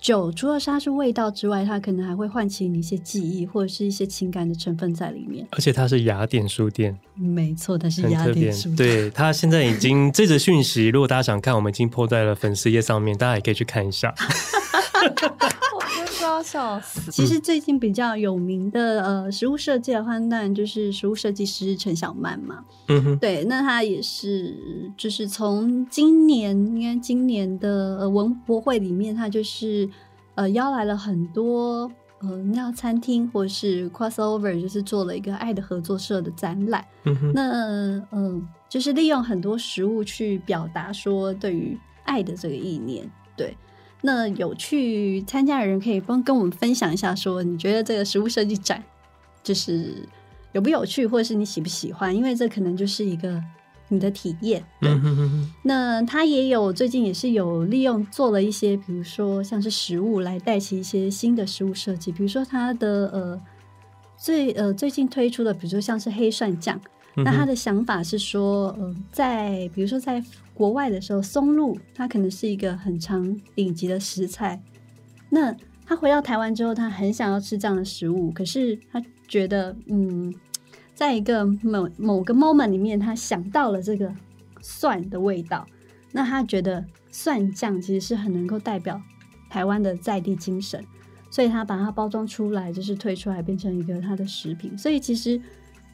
[0.00, 5.46] 酒除了它是味道之外，它可能还会唤起你一些记忆或者是一些情感的成分在里面。
[5.50, 8.76] 而且它是雅典书店，没错，它是雅典书店。
[8.76, 14.14] 对，它现在已经这则讯息，如果大家想看，我们已经 po 在了粉丝页上面，大家也可以去看一下。
[15.76, 17.10] 我真是要笑死！
[17.10, 22.64] 其实最近比较有名的呃食物设计的话，当然就是食物设计师陈小曼嘛。
[22.88, 29.88] 嗯哼，对，那他也是就是从今年应该今年的呃文博会里面，他就是
[30.34, 31.90] 呃邀来了很多
[32.20, 36.84] 呃那餐厅或是 crossover，就是做了一个爱的合作社的展览。
[37.04, 43.56] 嗯哼，那嗯、呃、就是利用很多食物去表达说对于爱的这个意念，对。
[44.00, 48.82] 那有去参加的人可以帮跟我们分享一下，说你觉得这个食物设计展
[49.42, 50.06] 就是
[50.52, 52.14] 有不有趣，或者是你喜不喜欢？
[52.14, 53.42] 因为这可能就是一个
[53.88, 54.64] 你的体验。
[54.80, 54.90] 对，
[55.62, 63.40] 那他也有最近也是有利用做了一些，比如说像是食物来带起一些新的食物设计，比如说他的呃
[64.16, 66.80] 最呃最近推出的，比如说像是黑蒜酱。
[67.24, 70.22] 那他的想法是说，呃，在比如说在
[70.54, 74.60] 国外的时候，松露它可能是一个很常顶级的食材。
[75.30, 75.54] 那
[75.84, 80.34] 他回到台湾之后，他很想要吃这样的食物，可是他觉得，嗯，
[80.94, 84.12] 在一个某某个 moment 里面，他想到了这个
[84.60, 85.66] 蒜的味道。
[86.12, 89.00] 那他觉得蒜酱其实是很能够代表
[89.50, 90.82] 台湾的在地精神，
[91.30, 94.76] 所以他把它包装出来，就是推出来变成一个他的食品。
[94.76, 95.40] 所以其实。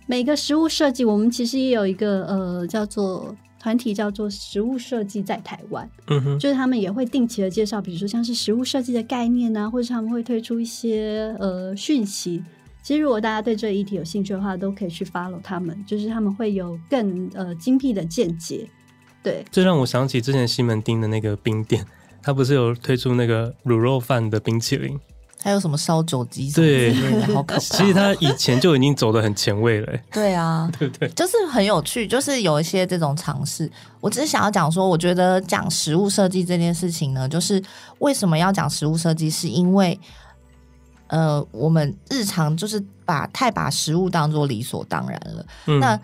[0.07, 5.89] 每个食物设计，我们其实也有一个呃叫做团体，叫做食物设计在台湾。
[6.09, 12.43] 嗯哼，就是他们也会定期的介绍，比如说像是食物设计的概念啊，或者他们会推出一些呃讯息。
[12.83, 18.69] 其实如果大家对这个议题有兴趣的话，都可以去 follow 他们，就是他们会有更呃精辟的见解。
[19.23, 21.83] 对，这让我想起之前西门町的那个冰店，
[22.23, 25.01] 他不是有推出那个卤肉饭的冰淇淋。
[25.45, 26.51] 还有什么烧酒鸡？
[26.53, 26.95] 对，
[27.35, 27.59] 好可怕。
[27.59, 29.93] 其实他以前就已经走得很前卫了。
[30.11, 33.71] 对啊，对对，就是很有趣，就是有一些这种尝试。
[34.01, 37.63] 我只是想要讲说，我觉得讲食物设计这件事情呢，就是
[37.99, 40.01] 为什么要讲食物设计，是因为
[41.09, 45.47] 呃，我们日常就是把太把食物当做理所当然了。
[45.67, 46.01] 嗯、那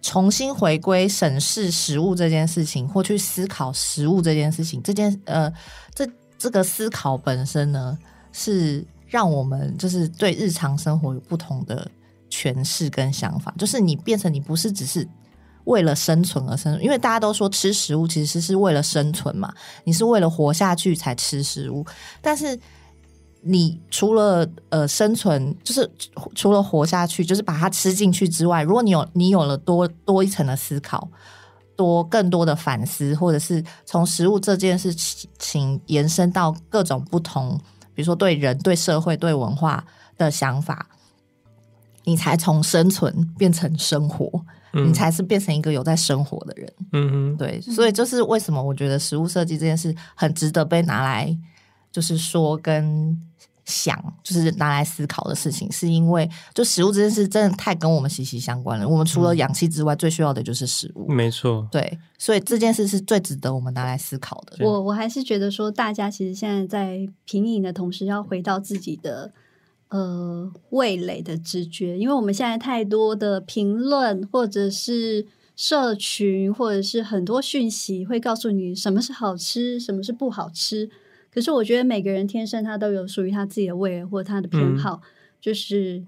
[0.00, 5.52] 重新回归审视食物这件事情，或去思考食物这件事情，这件呃，
[5.94, 6.08] 这
[6.38, 7.98] 这个思考本身呢，
[8.32, 11.90] 是让我们就是对日常生活有不同的
[12.30, 15.06] 诠释跟想法，就是你变成你不是只是
[15.64, 19.52] 为了生存而生存，因为大家都说吃食物其实是为了生存嘛，
[19.84, 21.84] 你是为了活下去才吃食物，
[22.22, 22.58] 但是
[23.42, 25.90] 你除了呃生存，就是
[26.34, 31.08] 除了活下去，就是把它吃进去之外，如果你有你有了多多一层的思考，
[31.74, 34.94] 多更多的反思，或者是从食物这件事
[35.38, 37.60] 情延伸到各种不同。
[38.00, 39.84] 比如说，对人、对社会、对文化
[40.16, 40.86] 的想法，
[42.04, 44.42] 你才从生存变成生活，
[44.72, 46.72] 嗯、你才是变成一个有在生活的人。
[46.92, 51.36] 嗯嗯，对，所以就是为什么我觉得食物设计这件事很值得被拿来，
[51.92, 53.20] 就是说跟。
[53.70, 58.88] 想就是拿来思考的事情，是因为就食物这件事真的太跟我们息息相关了。
[58.88, 61.08] 我们除了氧气之外，嗯、最需要的就是食物。
[61.10, 64.66] 没错，对，所以这件事是最值得我们拿来思考的。
[64.66, 69.30] 我我还是觉得说，大家其实现在在品饮的同时，要回到自己的
[69.90, 80.90] 呃味蕾的直觉，因为我们现在太多的评论，或者是社群，或者是很多讯息，会告诉你什么是好吃，什么是不好吃。
[81.32, 85.06] 可是我觉得每个人天生他都有属于他自己的味或他的偏好，嗯、
[85.40, 86.02] 就是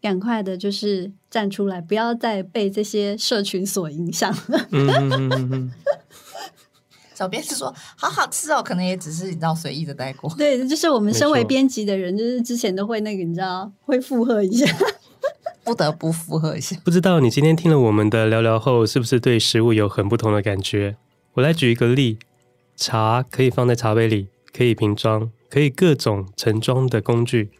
[0.00, 4.34] 赶快的，就是站出来，不要再被这些社群所影响。
[4.72, 5.70] 嗯、
[7.14, 10.32] 小编是说好好吃哦，可能也只是你知道随意的带过。
[10.36, 14.66] 对，就是我们身为编辑的人，就是之前都会那个你知道会附和一下，
[15.62, 16.76] 不得不附和一下。
[16.82, 20.96] 不知道你今天听了我们的聊聊后，是不是对食物有很不同的感觉？
[21.34, 22.18] 我来举一个例，
[22.74, 24.28] 茶可以放在茶杯里。
[24.52, 27.50] 可以瓶装，可以各种盛装的工具，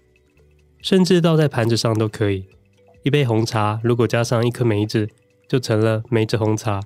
[0.82, 2.46] 甚至倒在盘子上都可以。
[3.02, 5.08] 一杯红茶如果加上一颗梅子，
[5.48, 6.80] 就成了梅子红茶。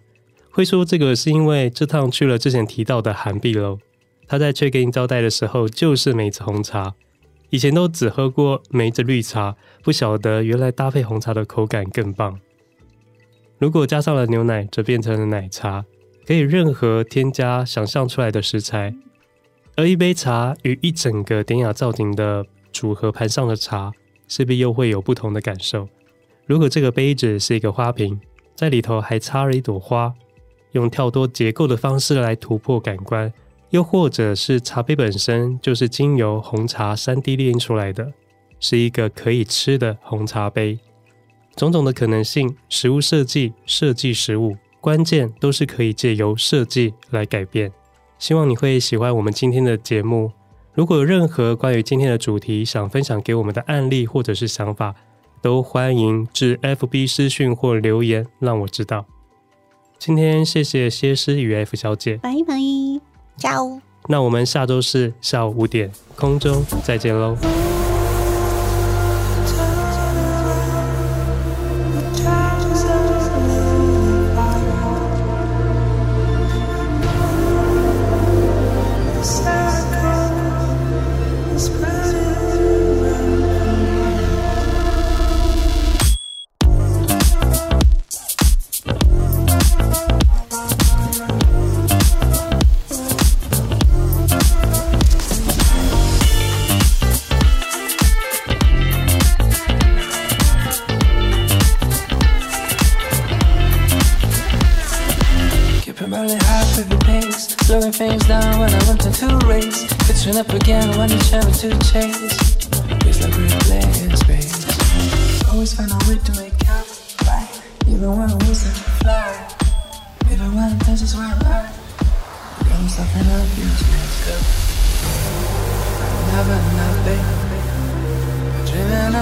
[0.51, 3.79] 会说这个是因为这趟去了之前提到的韩碧楼，
[4.29, 6.95] 他在 check in 招待的时候就是梅子红茶。
[7.51, 12.39] 以前都只喝过梅子绿茶，不晓得原来搭配红茶的口感更棒。
[13.59, 15.85] 如果加上了牛奶，则变成了奶茶。
[16.27, 18.95] 可以任何添加想象出来的食材。
[19.77, 23.93] 而一杯茶与一整个典雅造型的组合盘上的茶，
[24.29, 25.89] 势必又会有不同的感受。
[26.47, 28.21] 如果这个杯子是一个花瓶，
[28.55, 30.15] 在里头还插了一朵花，
[30.73, 33.33] 用跳多结构的方式来突破感官，
[33.71, 38.13] 又或者是茶杯本身就是经由红茶三 D 炼出来的，
[38.61, 40.79] 是一个可以吃的红茶杯。
[41.57, 47.73] 种种的可能性，食物设计设计食物，关键都是可以借由设计来改变。
[48.19, 50.33] 希望你会喜欢我们今天的节目。
[50.73, 54.95] 如果有任何关于今天的主题想分享给我们的案例或者是想法，
[55.41, 59.05] 都欢迎至 FB 私讯或留言让我知道。
[59.99, 62.55] 今天谢谢谢师与 F 小姐，拜拜。
[63.37, 63.81] 加油！
[64.09, 67.37] 那我们下周四下午五点空中再见喽。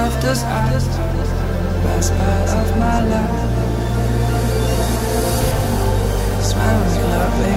[0.02, 0.72] love does I
[1.84, 3.40] Best part of my life.
[6.50, 7.56] Smiling lovely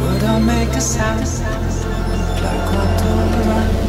[0.00, 1.26] Would I make a sound?
[2.44, 3.10] Like what do
[3.60, 3.83] I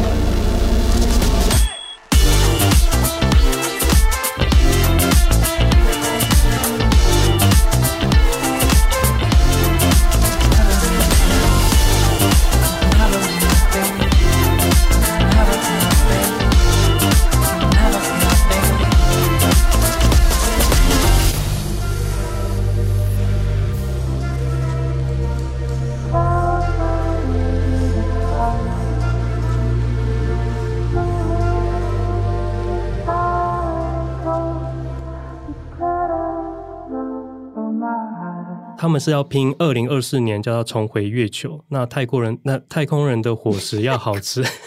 [38.86, 41.60] 他们是要拼二零二四年叫他重回月球。
[41.70, 44.44] 那太空人，那太空人的伙食要好吃。
[44.44, 44.60] 对不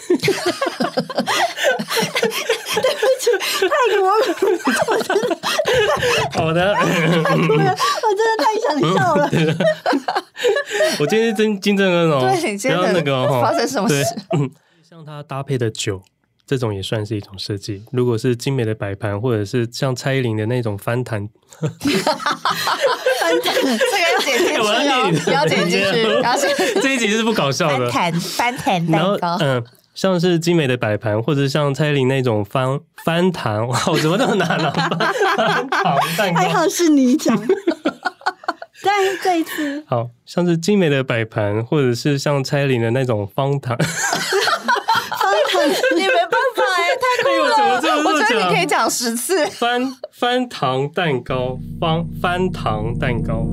[3.17, 4.35] 起，太国人，
[4.89, 5.55] 我真的
[6.33, 6.83] 好的，我
[8.13, 9.23] 真的太想笑了。
[10.99, 14.03] 我今天真金正恩哦，对，不要那个、哦、发生什么事？
[14.37, 14.51] 嗯，
[14.83, 16.01] 像他搭配的酒。
[16.49, 17.83] 这种也算是一种设计。
[17.91, 21.29] 如果是精美的摆盘，或者是像蔡依林的那种翻弹，
[21.59, 21.69] 翻
[23.39, 26.07] 弹这个要剪进去哦，要剪进去。
[26.23, 26.39] 然后
[26.81, 29.37] 这一集是不搞笑的，翻弹翻弹蛋糕。
[29.41, 34.71] 嗯，像是精美的摆盘，或者像蔡依林那种翻翻弹，哇，我怎么那么难呢？
[35.37, 37.39] 翻糖蛋糕，还好是你讲。
[38.81, 43.77] 但是这一次，好像是精美的摆盘，或者是像蔡依林的那种方糖。
[45.93, 47.53] 你没办法哎、欸，太酷了！
[47.57, 49.45] 哎、我，怎么这么这么我觉得你可以讲十次。
[49.47, 49.81] 翻
[50.11, 53.45] 翻糖蛋糕，方翻糖蛋糕。